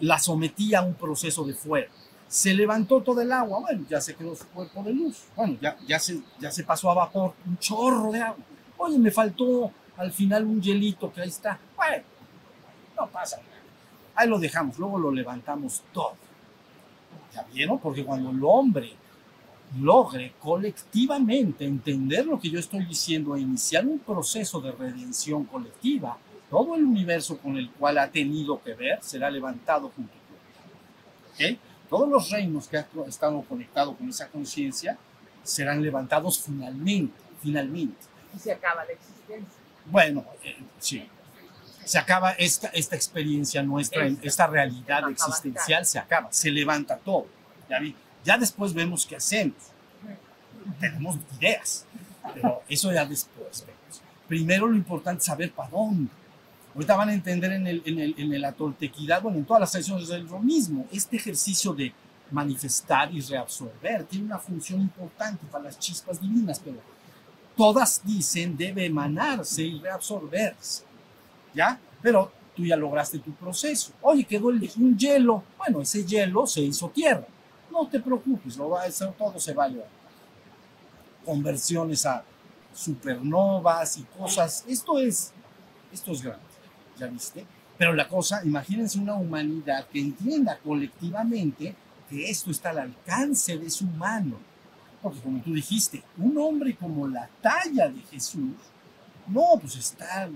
[0.00, 1.92] la sometí a un proceso de fuego,
[2.28, 5.76] se levantó todo el agua, bueno, ya se quedó su cuerpo de luz, bueno, ya,
[5.86, 8.44] ya, se, ya se pasó a vapor, un chorro de agua.
[8.78, 12.04] Oye, me faltó al final un hielito que ahí está, bueno,
[12.96, 13.48] no pasa nada.
[14.14, 16.14] Ahí lo dejamos, luego lo levantamos todo.
[17.32, 17.78] ¿Ya vieron?
[17.78, 18.92] Porque cuando el hombre
[19.80, 26.16] logre colectivamente entender lo que yo estoy diciendo e iniciar un proceso de redención colectiva,
[26.48, 31.54] todo el universo con el cual ha tenido que ver será levantado junto con él.
[31.54, 31.60] ¿Ok?
[31.90, 34.96] Todos los reinos que han estado conectados con esa conciencia
[35.42, 37.96] serán levantados finalmente, finalmente.
[38.34, 39.63] y se acaba la existencia.
[39.86, 41.08] Bueno, eh, sí.
[41.84, 44.26] Se acaba esta, esta experiencia nuestra, Esta.
[44.26, 47.26] esta realidad existencial, se acaba, se levanta todo.
[47.68, 47.94] Ya, vi.
[48.24, 49.56] ya después vemos qué hacemos.
[50.80, 51.84] Tenemos ideas,
[52.32, 54.02] pero eso ya después vemos.
[54.26, 56.10] Primero lo importante es saber para dónde.
[56.74, 59.70] Ahorita van a entender en, el, en, el, en la toltequidad, bueno, en todas las
[59.70, 60.86] tradiciones es lo mismo.
[60.90, 61.92] Este ejercicio de
[62.30, 64.04] manifestar y reabsorber.
[64.04, 66.78] Tiene una función importante para las chispas divinas, pero
[67.56, 70.84] todas dicen debe emanarse y reabsorberse.
[71.54, 71.78] ¿Ya?
[72.02, 73.92] Pero tú ya lograste tu proceso.
[74.02, 75.42] Oye, quedó un hielo.
[75.58, 77.26] Bueno, ese hielo se hizo tierra.
[77.70, 79.92] No te preocupes, lo va a hacer, todo se va a levantar.
[81.24, 82.22] Conversiones a
[82.72, 84.64] supernovas y cosas.
[84.68, 85.32] Esto es,
[85.92, 86.44] esto es grande,
[86.98, 87.46] ¿ya viste?
[87.76, 91.74] Pero la cosa, imagínense una humanidad que entienda colectivamente
[92.08, 94.36] que esto está al alcance de su mano.
[95.04, 98.54] Porque como tú dijiste, un hombre como la talla de Jesús,
[99.26, 100.30] no, pues está,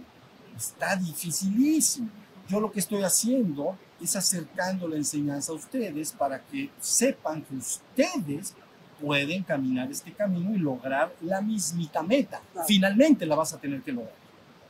[0.55, 2.11] está dificilísimo.
[2.47, 7.57] Yo lo que estoy haciendo es acercando la enseñanza a ustedes para que sepan que
[7.57, 8.55] ustedes
[9.01, 12.43] pueden caminar este camino y lograr la mismita meta.
[12.53, 12.69] Claro.
[12.69, 14.17] Finalmente la vas a tener que lograr.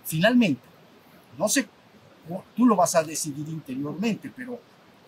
[0.05, 0.63] Finalmente.
[1.37, 1.67] No sé,
[2.55, 4.61] tú lo vas a decidir interiormente, pero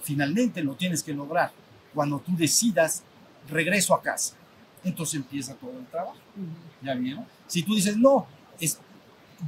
[0.02, 1.52] finalmente lo tienes que lograr.
[1.94, 3.04] Cuando tú decidas
[3.48, 4.34] regreso a casa,
[4.84, 6.16] entonces empieza todo el trabajo.
[6.82, 7.24] ¿Ya vieron?
[7.46, 8.26] Si tú dices, no,
[8.58, 8.78] es,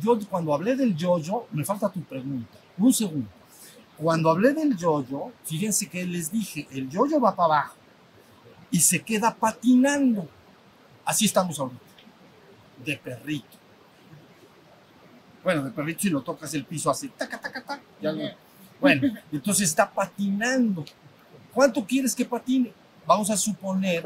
[0.03, 2.59] yo cuando hablé del yo-yo, me falta tu pregunta.
[2.79, 3.29] Un segundo.
[3.97, 7.77] Cuando hablé del yo-yo, fíjense que les dije, el yo-yo va para abajo
[8.71, 10.29] y se queda patinando.
[11.05, 11.81] Así estamos ahorita.
[12.85, 13.59] De perrito.
[15.45, 17.83] Bueno, de perrito si lo tocas el piso hace taca, taca, taca.
[18.01, 18.23] ya lo-
[18.81, 20.85] Bueno, entonces está patinando.
[21.53, 22.73] ¿Cuánto quieres que patine?
[23.07, 24.05] Vamos a suponer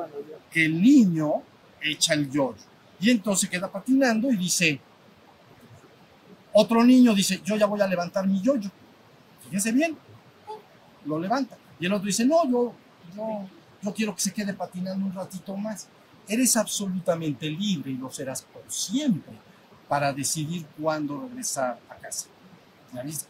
[0.51, 1.42] que el niño
[1.80, 2.57] echa el yoyo
[3.01, 4.80] y entonces queda patinando y dice,
[6.53, 8.70] otro niño dice, yo ya voy a levantar mi yoyo.
[9.44, 9.97] Fíjense bien,
[11.05, 11.57] lo levanta.
[11.78, 12.72] Y el otro dice, no, yo,
[13.82, 15.88] yo, quiero que se quede patinando un ratito más.
[16.26, 19.34] Eres absolutamente libre y lo serás por siempre
[19.86, 22.26] para decidir cuándo regresar a casa.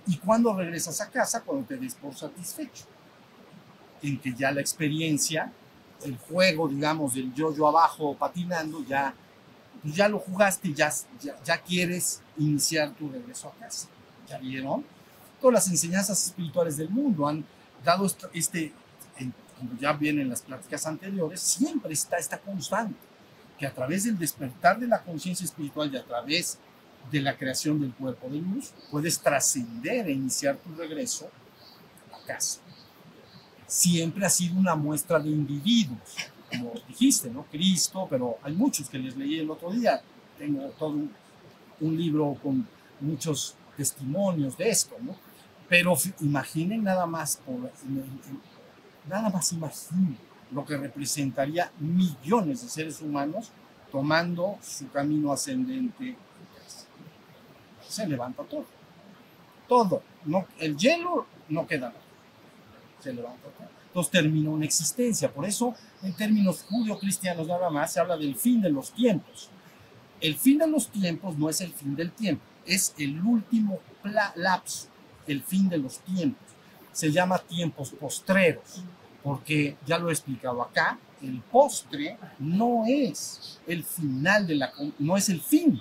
[0.06, 2.84] Y cuándo regresas a casa, cuando te des por satisfecho.
[4.02, 5.52] En que ya la experiencia,
[6.04, 9.14] el juego, digamos, del yo-yo abajo patinando, ya,
[9.82, 10.92] pues ya lo jugaste ya,
[11.44, 13.88] ya, quieres iniciar tu regreso a casa.
[14.28, 14.84] ¿Ya vieron?
[15.40, 17.44] Todas las enseñanzas espirituales del mundo han
[17.84, 18.72] dado este,
[19.58, 22.98] como ya vienen las pláticas anteriores, siempre está esta constante,
[23.58, 26.58] que a través del despertar de la conciencia espiritual y a través
[27.10, 31.30] de la creación del cuerpo de luz, puedes trascender e iniciar tu regreso
[32.12, 32.60] a casa.
[33.66, 35.98] Siempre ha sido una muestra de individuos,
[36.50, 37.44] como dijiste, ¿no?
[37.44, 40.00] Cristo, pero hay muchos que les leí el otro día.
[40.38, 40.94] Tengo todo
[41.80, 42.66] un, libro con
[43.00, 45.16] muchos testimonios de esto, ¿no?
[45.68, 47.40] Pero imaginen nada más,
[49.08, 50.16] nada más imaginen
[50.52, 53.50] lo que representaría millones de seres humanos
[53.90, 56.16] tomando su camino ascendente.
[57.88, 58.66] Se levanta todo.
[59.68, 60.02] Todo.
[60.24, 62.05] No, el hielo no queda nada.
[63.00, 63.68] Se levanta todo.
[63.86, 65.32] Entonces termina una existencia.
[65.32, 69.50] Por eso, en términos judío-cristianos nada más, se habla del fin de los tiempos.
[70.20, 73.78] El fin de los tiempos no es el fin del tiempo, es el último
[74.34, 74.88] lapso,
[75.26, 76.46] el fin de los tiempos.
[76.92, 78.82] Se llama tiempos postreros,
[79.22, 85.16] porque ya lo he explicado acá, el postre no es el final de la, no
[85.16, 85.80] es el fin,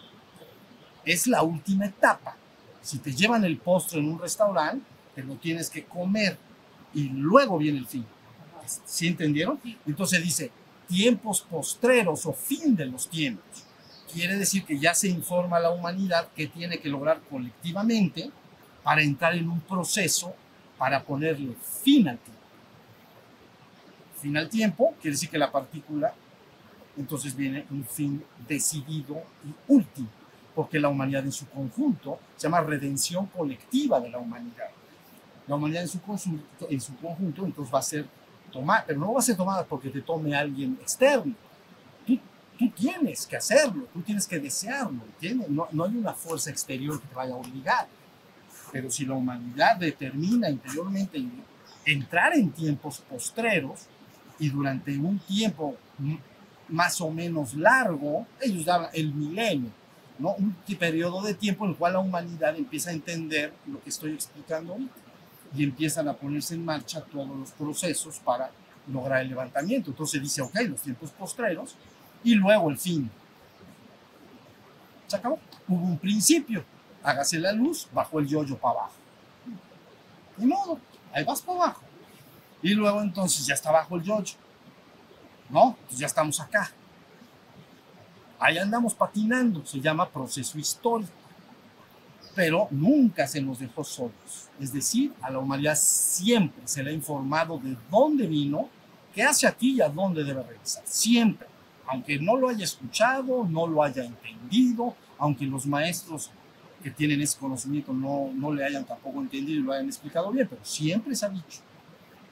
[1.06, 2.36] es la última etapa.
[2.82, 6.38] Si te llevan el postre en un restaurante, te lo tienes que comer
[6.96, 8.06] y luego viene el fin.
[8.86, 9.60] ¿Sí entendieron?
[9.86, 10.52] Entonces dice
[10.88, 13.64] tiempos postreros o fin de los tiempos.
[14.12, 18.32] Quiere decir que ya se informa a la humanidad que tiene que lograr colectivamente
[18.82, 20.34] para entrar en un proceso
[20.78, 22.42] para ponerle fin al tiempo.
[24.22, 26.14] Fin al tiempo quiere decir que la partícula,
[26.98, 30.08] entonces viene un fin decidido y último,
[30.56, 34.70] porque la humanidad en su conjunto se llama redención colectiva de la humanidad.
[35.48, 38.08] La humanidad en su, conjunto, entonces va a ser
[38.52, 41.36] tomada, pero no va a ser tomada porque te tome alguien externo.
[42.06, 42.18] Tú,
[42.58, 45.02] tú tienes que hacerlo, tú tienes que desearlo.
[45.50, 47.88] No, no hay una fuerza exterior que te vaya a obligar.
[48.72, 51.24] Pero si la humanidad determina interiormente
[51.86, 53.82] entrar en tiempos postreros
[54.40, 55.76] y durante un tiempo
[56.70, 59.70] más o menos largo, ellos llaman el milenio,
[60.18, 60.34] ¿no?
[60.34, 64.14] Un periodo de tiempo en el cual la humanidad empieza a entender lo que estoy
[64.14, 65.05] explicando ahorita
[65.56, 68.52] y empiezan a ponerse en marcha todos los procesos para
[68.92, 69.92] lograr el levantamiento.
[69.92, 71.76] Entonces dice, ok, los tiempos postreros
[72.24, 73.10] y luego el fin.
[75.08, 75.40] Se acabó.
[75.68, 76.64] Hubo un principio.
[77.04, 78.96] Hágase la luz, bajó el yoyo para abajo.
[80.38, 80.80] Ni modo,
[81.14, 81.82] ahí vas para abajo.
[82.62, 84.36] Y luego entonces ya está bajo el yoyo.
[85.50, 85.76] ¿No?
[85.76, 86.72] Entonces ya estamos acá.
[88.40, 91.12] Ahí andamos patinando, se llama proceso histórico.
[92.36, 94.50] Pero nunca se nos dejó solos.
[94.60, 98.70] Es decir, a la humanidad siempre se le ha informado de dónde vino,
[99.16, 100.84] ¿Qué hace aquí y a dónde debe regresar?
[100.86, 101.48] Siempre.
[101.88, 106.32] Aunque no lo haya escuchado, no lo haya entendido, aunque los maestros
[106.84, 110.48] que tienen ese conocimiento no, no le hayan tampoco entendido y lo hayan explicado bien,
[110.50, 111.62] pero siempre se ha dicho.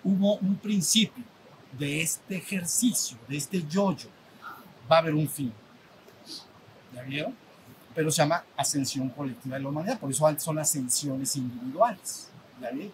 [0.04, 1.24] Hubo un principio
[1.80, 4.10] de este ejercicio, de este yoyo.
[4.92, 5.54] Va a haber un fin.
[6.94, 7.34] ¿Ya vieron?
[7.96, 12.30] Pero se llama ascensión colectiva de la humanidad, por eso son ascensiones individuales.
[12.62, 12.94] ¿Ya vieron?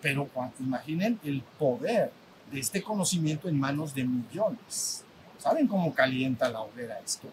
[0.00, 0.28] Pero
[0.58, 2.10] imaginen el poder
[2.50, 5.04] de este conocimiento en manos de millones.
[5.38, 7.28] ¿Saben cómo calienta la hoguera esto?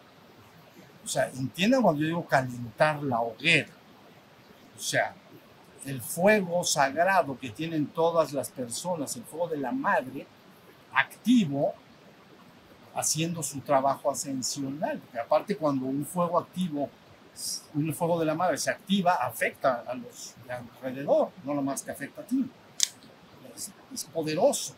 [1.03, 3.69] O sea, entiendan cuando yo digo calentar la hoguera.
[4.77, 5.13] O sea,
[5.85, 10.25] el fuego sagrado que tienen todas las personas, el fuego de la madre,
[10.93, 11.73] activo,
[12.95, 14.99] haciendo su trabajo ascensional.
[14.99, 16.89] Porque aparte cuando un fuego activo,
[17.73, 21.91] un fuego de la madre se activa, afecta a los de alrededor, no nomás que
[21.91, 22.49] afecta a ti.
[23.55, 24.75] Es, es poderoso.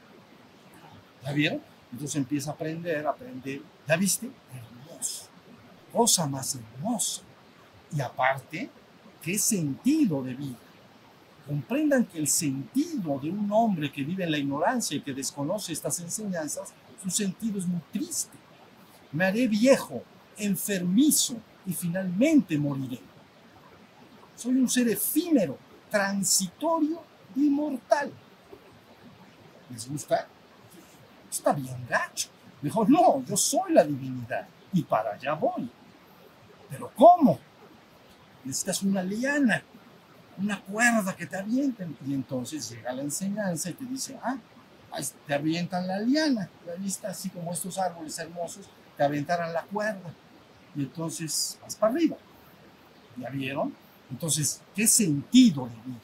[1.24, 1.62] ¿Ya vieron?
[1.92, 3.62] Entonces empieza a aprender, a aprender.
[3.88, 4.30] ¿Ya viste?
[4.54, 5.26] Hermoso.
[5.92, 7.22] Cosa más hermosa.
[7.94, 8.70] Y aparte,
[9.22, 10.58] ¿qué sentido de vida?
[11.46, 15.74] Comprendan que el sentido de un hombre que vive en la ignorancia y que desconoce
[15.74, 18.38] estas enseñanzas, su sentido es muy triste.
[19.12, 20.04] Me haré viejo,
[20.38, 21.36] enfermizo
[21.66, 23.00] y finalmente moriré.
[24.36, 25.58] Soy un ser efímero,
[25.90, 27.02] transitorio
[27.36, 28.12] y mortal.
[29.70, 30.28] ¿Les gusta?
[31.32, 32.30] está bien gacho.
[32.62, 35.70] Dijo, no, yo soy la divinidad y para allá voy.
[36.70, 37.40] Pero ¿cómo?
[38.44, 39.64] Necesitas una liana,
[40.38, 41.98] una cuerda que te avienten.
[42.06, 44.38] Y entonces llega la enseñanza y te dice, ah,
[45.26, 46.50] te avientan la liana.
[46.66, 50.14] La vista así como estos árboles hermosos, te aventaran la cuerda.
[50.76, 52.18] Y entonces vas para arriba.
[53.18, 53.74] ¿Ya vieron?
[54.10, 56.00] Entonces, ¿qué sentido de vida?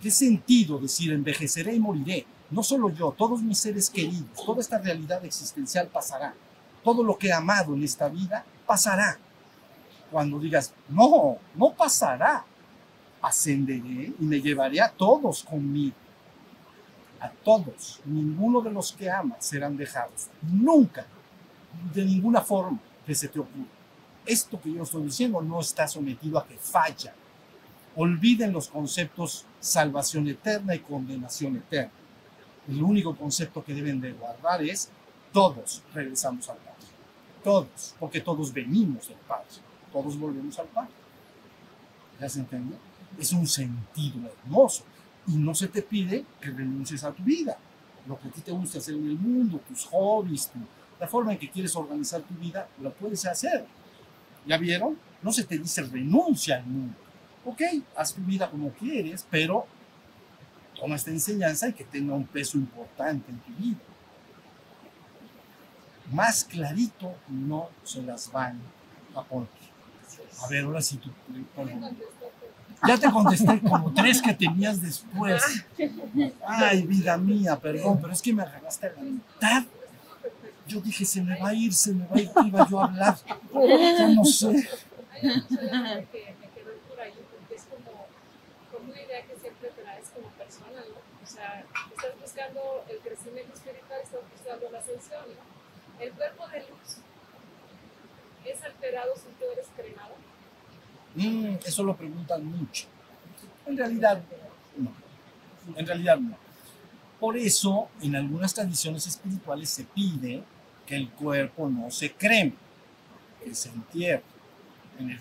[0.00, 2.26] ¿Qué sentido decir envejeceré y moriré?
[2.50, 6.34] No solo yo, todos mis seres queridos, toda esta realidad existencial pasará.
[6.82, 9.18] Todo lo que he amado en esta vida pasará.
[10.10, 12.44] Cuando digas, no, no pasará,
[13.20, 15.96] ascenderé y me llevaré a todos conmigo.
[17.20, 20.28] A todos, ninguno de los que amas serán dejados.
[20.40, 21.04] Nunca,
[21.92, 23.66] de ninguna forma que se te ocurra.
[24.24, 27.12] Esto que yo estoy diciendo no está sometido a que falla.
[27.96, 31.90] Olviden los conceptos salvación eterna y condenación eterna
[32.68, 34.90] el único concepto que deben de guardar es
[35.32, 36.74] todos regresamos al Padre.
[37.42, 39.46] Todos, porque todos venimos del Padre.
[39.92, 40.90] Todos volvemos al Padre.
[42.20, 42.76] ¿Ya se entiende?
[43.18, 44.84] Es un sentido hermoso.
[45.26, 47.56] Y no se te pide que renuncies a tu vida.
[48.06, 50.50] Lo que a ti te gusta hacer en el mundo, tus hobbies,
[51.00, 53.64] la forma en que quieres organizar tu vida, lo puedes hacer.
[54.46, 54.98] ¿Ya vieron?
[55.22, 56.94] No se te dice renuncia al mundo.
[57.44, 57.62] Ok,
[57.96, 59.66] haz tu vida como quieres, pero
[60.78, 63.78] toma esta enseñanza y que tenga un peso importante en tu vida.
[66.12, 68.60] Más clarito no se las van
[69.14, 69.48] a poner.
[70.42, 71.10] A ver, ahora sí tú.
[72.86, 75.42] Ya te contesté como tres que tenías después.
[76.46, 79.64] Ay, vida mía, perdón, pero es que me agarraste la mitad.
[80.68, 82.84] Yo dije, se me va a ir, se me va a ir, iba yo a
[82.84, 83.18] hablar.
[83.54, 84.68] Yo no sé.
[91.96, 95.24] estás buscando el crecimiento espiritual, estás buscando la ascensión.
[95.98, 96.98] El cuerpo de luz
[98.44, 100.14] es alterado si tú eres cremado.
[101.64, 102.86] Eso lo preguntan mucho.
[103.66, 104.22] En realidad,
[104.76, 104.92] no.
[105.76, 106.36] En realidad, no.
[107.18, 110.44] Por eso, en algunas tradiciones espirituales se pide
[110.88, 112.54] que el cuerpo no se creme,
[113.44, 114.22] que se entierre.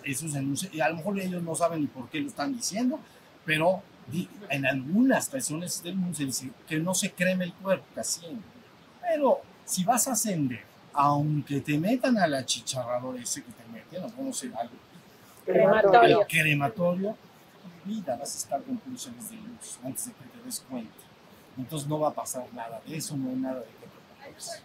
[0.05, 2.99] Eso se, a lo mejor ellos no saben ni por qué lo están diciendo,
[3.45, 3.83] pero
[4.49, 8.21] en algunas tradiciones del mundo se dice que no se creme el cuerpo, casi.
[9.01, 10.61] Pero si vas a ascender,
[10.93, 14.73] aunque te metan a la chicharradora ese que te meten, o no sé, algo,
[15.45, 16.21] Crematorio.
[16.21, 17.17] el crematorio,
[17.83, 20.91] vida vas a estar con pulsiones de luz antes de que te des cuenta.
[21.57, 24.61] Entonces no va a pasar nada de eso, no hay nada de que preocuparse.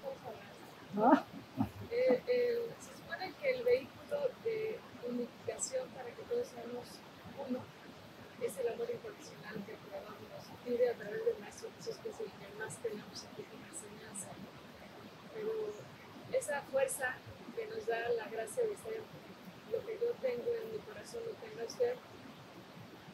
[0.92, 4.78] Eh, eh, se supone que el vehículo de
[5.08, 6.84] unificación para que todos seamos
[7.48, 7.60] uno
[8.42, 13.24] es el amor incondicional que el a través del Maestro Jesús, que que más tenemos
[13.24, 14.28] aquí en la enseñanza.
[15.32, 15.50] Pero
[16.32, 17.16] esa fuerza
[17.56, 19.00] que nos da la gracia de ser
[19.72, 21.96] lo que yo tengo en mi corazón, lo tenga usted,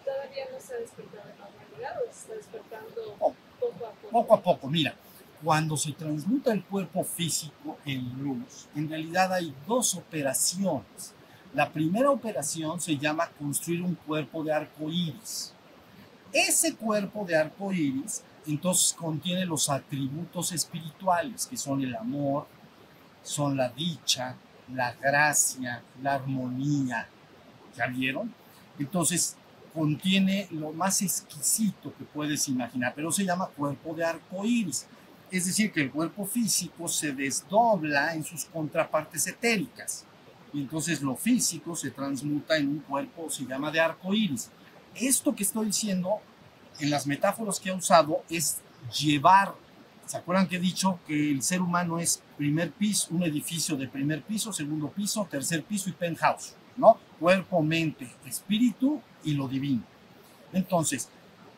[0.05, 4.11] todavía no se ha despertado en la humanidad, o se está despertando poco a poco.
[4.11, 4.95] Poco a poco, mira.
[5.43, 11.14] Cuando se transmuta el cuerpo físico en luz, en realidad hay dos operaciones
[11.55, 15.53] la primera operación se llama construir un cuerpo de arco iris.
[16.32, 22.47] Ese cuerpo de arco iris entonces contiene los atributos espirituales, que son el amor,
[23.22, 24.36] son la dicha,
[24.74, 27.09] la gracia, la armonía.
[27.74, 28.32] ¿Ya vieron?
[28.78, 29.36] Entonces,
[29.74, 34.86] contiene lo más exquisito que puedes imaginar, pero se llama cuerpo de arco iris.
[35.31, 40.05] Es decir, que el cuerpo físico se desdobla en sus contrapartes etéricas.
[40.53, 44.49] Y entonces lo físico se transmuta en un cuerpo, se llama de arco iris.
[44.95, 46.20] Esto que estoy diciendo
[46.81, 48.59] en las metáforas que he usado es
[48.99, 49.55] llevar.
[50.07, 53.89] ¿Se acuerdan que he dicho que el ser humano es primer piso, un edificio de
[53.89, 56.55] primer piso, segundo piso, tercer piso y penthouse?
[56.79, 56.99] ¿No?
[57.20, 59.83] Cuerpo, mente, espíritu y lo divino.
[60.55, 61.11] Entonces,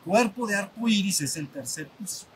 [0.05, 2.27] cuerpo de arco iris es el tercer piso.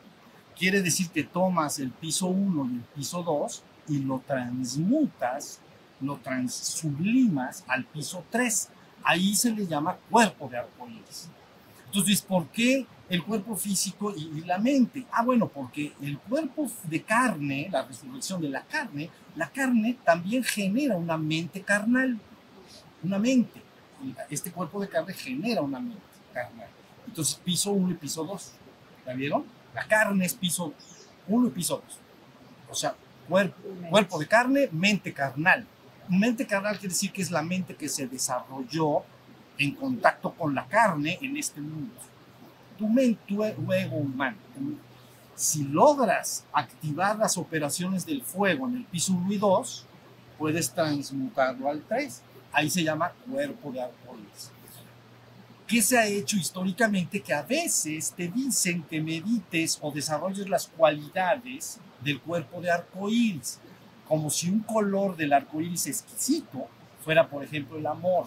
[0.56, 5.60] Quiere decir que tomas el piso 1 y el piso 2 y lo transmutas,
[6.00, 8.68] lo transublimas al piso 3.
[9.02, 11.28] Ahí se le llama cuerpo de arco iris.
[11.86, 15.06] Entonces, ¿por qué el cuerpo físico y, y, la mente?
[15.10, 20.42] Ah, bueno, porque el cuerpo de carne, la resurrección de la carne, la carne también
[20.44, 22.18] genera una mente carnal,
[23.02, 23.60] una mente.
[24.30, 26.02] Este cuerpo de carne genera una mente
[26.32, 26.68] carnal.
[27.06, 28.52] Entonces, piso 1 y piso 2.
[29.06, 29.44] ¿La vieron?
[29.74, 30.72] La carne es piso
[31.28, 31.98] 1 y piso 2.
[32.70, 32.94] O sea,
[33.28, 33.56] cuerpo,
[33.90, 35.66] cuerpo de carne, mente carnal.
[36.08, 39.02] Mente carnal quiere decir que es la mente que se desarrolló
[39.58, 41.94] en contacto con la carne en este mundo.
[42.78, 44.36] Tu mente, tu ego humano,
[45.34, 49.86] si logras activar las operaciones del fuego en el piso 1 y 2,
[50.38, 52.22] puedes transmutarlo al 3.
[52.52, 54.50] Ahí se llama cuerpo de arcoíris.
[55.66, 57.22] ¿Qué se ha hecho históricamente?
[57.22, 63.58] Que a veces te dicen que medites o desarrolles las cualidades del cuerpo de arcoíris,
[64.06, 66.68] como si un color del arcoíris exquisito
[67.02, 68.26] fuera, por ejemplo, el amor,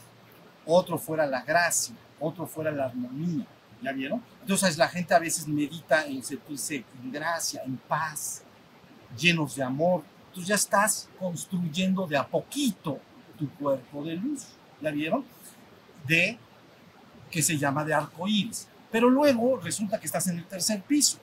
[0.66, 3.46] otro fuera la gracia, otro fuera la armonía.
[3.84, 4.24] ¿Ya vieron?
[4.42, 8.42] Entonces la gente a veces medita en sentirse en gracia, en paz,
[9.16, 10.04] llenos de amor.
[10.30, 13.00] Entonces ya estás construyendo de a poquito
[13.38, 14.48] tu cuerpo de luz.
[14.82, 15.24] ¿Ya vieron?
[16.08, 16.40] De
[17.38, 18.68] que se llama de arco iris.
[18.92, 21.20] Pero luego resulta que estás en el tercer piso.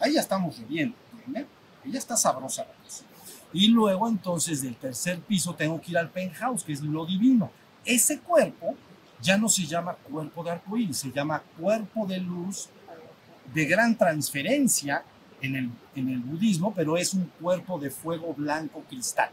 [0.00, 0.96] Ahí ya estamos viviendo.
[1.34, 1.44] ¿eh?
[1.84, 3.04] Ahí ya está sabrosa la cosa.
[3.52, 7.50] Y luego entonces del tercer piso tengo que ir al penthouse, que es lo divino.
[7.84, 8.74] Ese cuerpo
[9.20, 12.70] ya no se llama cuerpo de arco iris, se llama cuerpo de luz
[13.52, 15.04] de gran transferencia
[15.42, 19.30] en el, en el budismo, pero es un cuerpo de fuego blanco cristal.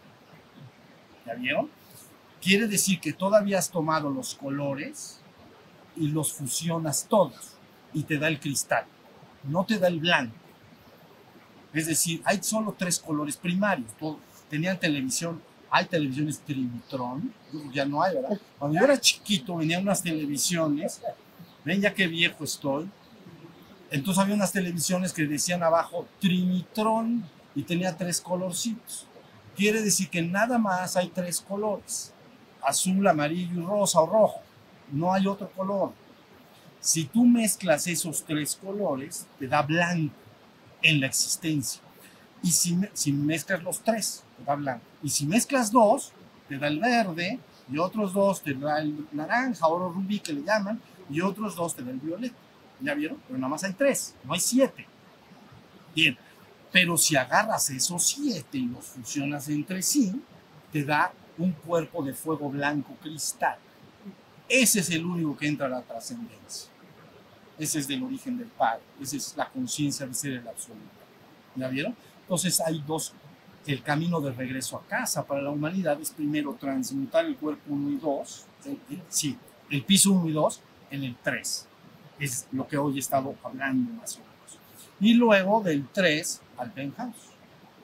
[1.25, 1.69] ¿Ya vieron?
[2.41, 5.21] Quiere decir que todavía has tomado los colores
[6.00, 7.56] y los fusionas todos
[7.93, 8.86] y te da el cristal,
[9.43, 10.36] no te da el blanco.
[11.74, 13.91] Es decir, hay solo tres colores primarios.
[14.50, 17.34] Tenían televisión, hay televisiones Trinitron,
[17.74, 18.39] ya no hay, ¿verdad?
[18.58, 21.02] Cuando yo era chiquito venían unas televisiones,
[21.66, 22.89] ven ya qué viejo estoy,
[23.89, 27.24] entonces había unas televisiones que decían abajo Trinitron
[27.56, 29.06] y tenía tres colorcitos.
[29.56, 32.14] Quiere decir que nada más hay tres colores,
[32.62, 34.41] azul, amarillo y rosa o rojo,
[34.91, 35.91] no hay otro color.
[36.79, 40.13] Si tú mezclas esos tres colores, te da blanco
[40.81, 41.81] en la existencia.
[42.43, 44.85] Y si, mezclas los tres, te da blanco.
[45.03, 46.13] Y si mezclas dos,
[46.47, 50.43] te da el verde, y otros dos te da el naranja, oro rubí que le
[50.43, 50.79] llaman,
[51.09, 52.35] y otros dos te da el violeta.
[52.79, 53.17] ¿Ya vieron?
[53.27, 54.85] Pero nada más hay tres, no hay siete.
[55.95, 56.17] Bien,
[56.71, 60.21] pero si agarras esos siete y los fusionas entre sí,
[60.71, 63.57] te da un cuerpo de fuego blanco cristal.
[64.50, 66.70] Ese es el único que entra a la trascendencia.
[67.58, 68.82] Ese es del origen del Padre.
[69.02, 70.86] Esa es la conciencia de ser el absoluto.
[71.56, 71.95] ¿Ya vieron?
[72.22, 73.14] Entonces hay dos.
[73.66, 77.89] El camino de regreso a casa para la humanidad es primero transmutar el cuerpo 1
[77.89, 79.38] y 2, el, el, sí,
[79.70, 81.68] el piso 1 y 2 en el 3.
[82.20, 84.60] Es lo que hoy he estado hablando más o menos.
[85.02, 87.28] Y luego del 3 al penthouse.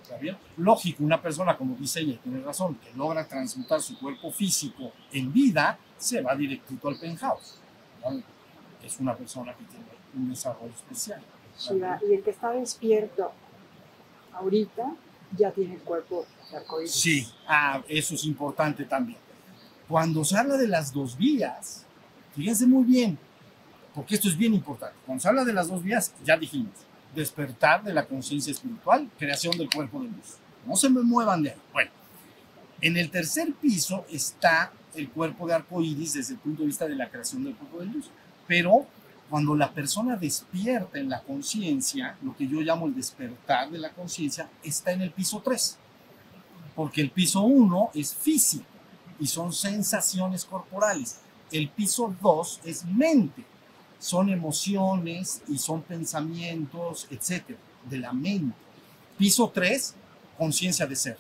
[0.02, 0.38] ¿Está bien?
[0.58, 5.32] Lógico, una persona, como dice ella, tiene razón, que logra transmutar su cuerpo físico en
[5.32, 7.60] vida, se va directito al penthouse.
[8.04, 8.24] ¿vale?
[8.84, 9.86] Es una persona que tiene
[10.16, 11.22] un desarrollo especial.
[11.58, 13.32] Shiva, y el que está despierto
[14.34, 14.96] ahorita
[15.38, 16.92] ya tiene el cuerpo arcoíris.
[16.92, 19.20] Sí, ah, eso es importante también.
[19.88, 21.86] Cuando se habla de las dos vías,
[22.36, 23.18] fíjense muy bien,
[23.94, 24.96] porque esto es bien importante.
[25.06, 26.74] Cuando se habla de las dos vías, ya dijimos,
[27.16, 30.38] despertar de la conciencia espiritual, creación del cuerpo de luz.
[30.66, 31.62] No se me muevan de ahí.
[31.72, 31.92] Bueno,
[32.82, 36.88] en el tercer piso está el cuerpo de arco iris desde el punto de vista
[36.88, 38.10] de la creación del cuerpo de luz.
[38.48, 38.86] Pero
[39.30, 43.92] cuando la persona despierta en la conciencia, lo que yo llamo el despertar de la
[43.92, 45.78] conciencia, está en el piso 3.
[46.76, 48.66] Porque el piso 1 es físico
[49.20, 51.20] y son sensaciones corporales.
[51.52, 53.44] El piso 2 es mente,
[54.00, 58.56] son emociones y son pensamientos, etcétera, de la mente.
[59.18, 59.96] Piso 3,
[60.38, 61.18] conciencia de ser.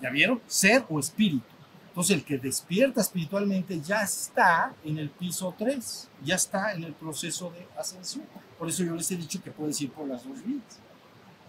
[0.00, 0.40] ¿Ya vieron?
[0.46, 1.55] Ser o espíritu.
[1.96, 6.92] Entonces el que despierta espiritualmente ya está en el piso 3, ya está en el
[6.92, 8.26] proceso de ascensión.
[8.58, 10.78] Por eso yo les he dicho que puedes ir por las dos vías.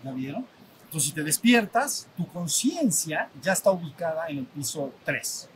[0.06, 0.48] ¿Ya vieron?
[0.86, 5.50] Entonces si te despiertas, tu conciencia ya está ubicada en el piso 3.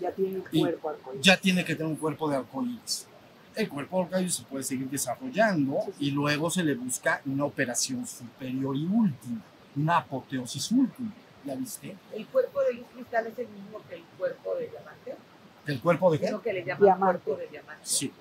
[0.00, 1.26] Ya tiene un cuerpo arcoíris.
[1.26, 3.08] Ya tiene que tener un cuerpo de arcoíris.
[3.56, 8.06] El cuerpo de arcoíris se puede seguir desarrollando y luego se le busca una operación
[8.06, 9.42] superior y última,
[9.74, 11.12] una apoteosis última.
[11.48, 11.96] ¿Ya viste?
[12.14, 15.14] El cuerpo de luz cristal es el mismo que el cuerpo de diamante.
[15.66, 16.30] ¿El cuerpo de Es qué?
[16.30, 17.20] lo que le llaman Diamante.
[17.24, 17.82] cuerpo de diamante.
[17.84, 18.12] Sí,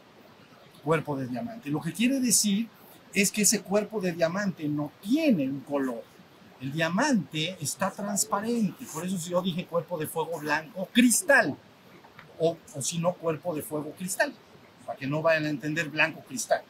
[0.83, 1.69] cuerpo de diamante.
[1.69, 2.67] Lo que quiere decir
[3.13, 6.03] es que ese cuerpo de diamante no tiene un color.
[6.61, 11.55] El diamante está transparente, por eso yo dije cuerpo de fuego blanco cristal,
[12.39, 14.33] o, o si no, cuerpo de fuego cristal,
[14.85, 16.61] para que no vayan a entender blanco cristal.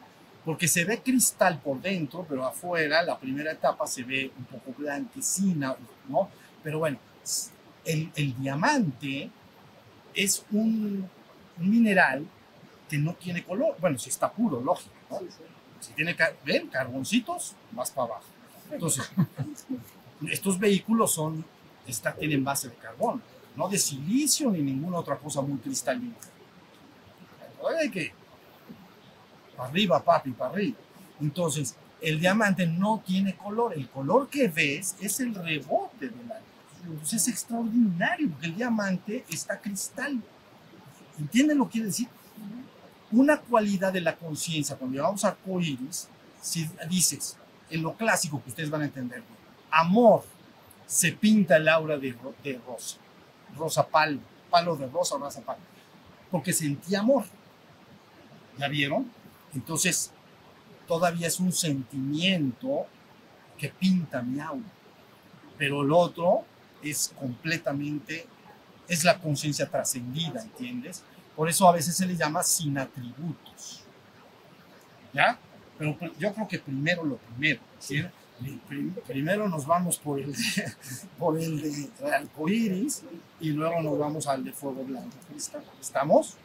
[0.44, 4.72] Porque se ve cristal por dentro, pero afuera, la primera etapa se ve un poco
[4.78, 5.76] blanquecina,
[6.08, 6.28] ¿no?
[6.62, 6.98] Pero bueno,
[7.84, 9.30] el, el diamante
[10.14, 11.08] es un,
[11.58, 12.26] un mineral
[12.88, 13.76] que no tiene color.
[13.80, 15.18] Bueno, si está puro, lógico, ¿no?
[15.20, 15.42] Sí, sí.
[15.80, 18.24] Si tiene, ven, carboncitos, más para abajo.
[18.70, 19.10] Entonces,
[20.30, 21.44] estos vehículos son,
[21.86, 23.22] está, tienen base de carbón,
[23.54, 26.14] no de silicio ni ninguna otra cosa muy cristalina.
[27.78, 28.12] Hay que,
[29.56, 30.76] para arriba, papi, para arriba.
[31.20, 33.74] Entonces, el diamante no tiene color.
[33.74, 36.44] El color que ves es el rebote de la luz.
[36.84, 40.20] Entonces, es extraordinario porque el diamante está cristal.
[41.18, 42.08] ¿Entienden lo que quiere decir?
[43.10, 46.08] Una cualidad de la conciencia, cuando llamamos arcoíris,
[46.40, 47.36] si dices,
[47.70, 49.22] en lo clásico que ustedes van a entender,
[49.70, 50.24] amor,
[50.86, 52.96] se pinta el aura de, ro- de rosa,
[53.56, 54.20] rosa palo,
[54.50, 55.58] palo de rosa rosa palo,
[56.30, 57.24] porque sentí amor.
[58.58, 59.10] ¿Ya vieron?
[59.54, 60.10] Entonces,
[60.88, 62.86] todavía es un sentimiento
[63.56, 64.64] que pinta mi aura,
[65.56, 66.44] pero el otro
[66.82, 68.26] es completamente,
[68.88, 71.02] es la conciencia trascendida, ¿entiendes?
[71.36, 73.82] Por eso a veces se le llama sin atributos.
[75.12, 75.38] ¿Ya?
[75.78, 77.60] Pero yo creo que primero lo primero.
[77.78, 78.02] ¿sí?
[78.40, 80.38] Pri- prim- Primero nos vamos por el, de,
[81.18, 83.02] por el de arcoíris
[83.40, 85.64] y luego nos vamos al de fuego blanco cristal.
[85.80, 86.36] ¿Estamos?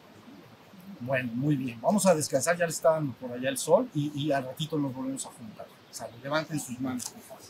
[1.06, 1.80] Bueno, muy bien.
[1.82, 2.58] Vamos a descansar.
[2.58, 5.68] Ya le está por allá el sol y, al ratito nos volvemos a juntar.
[5.92, 7.44] Sale, levanten sus manos, por favor.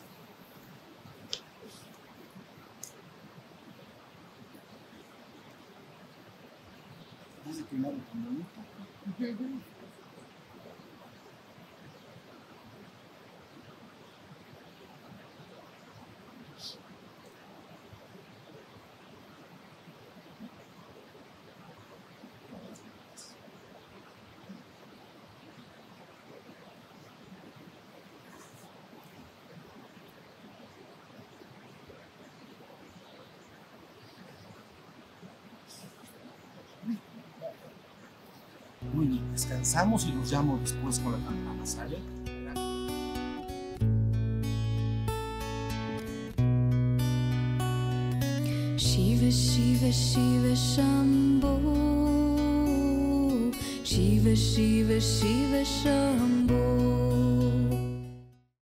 [39.34, 41.98] Descansamos y los llamo después con la campana, ¿sale?
[48.78, 51.58] Shiva Shiva Shiva Shambho
[53.84, 56.63] Shiva Shiva Shiva Shambho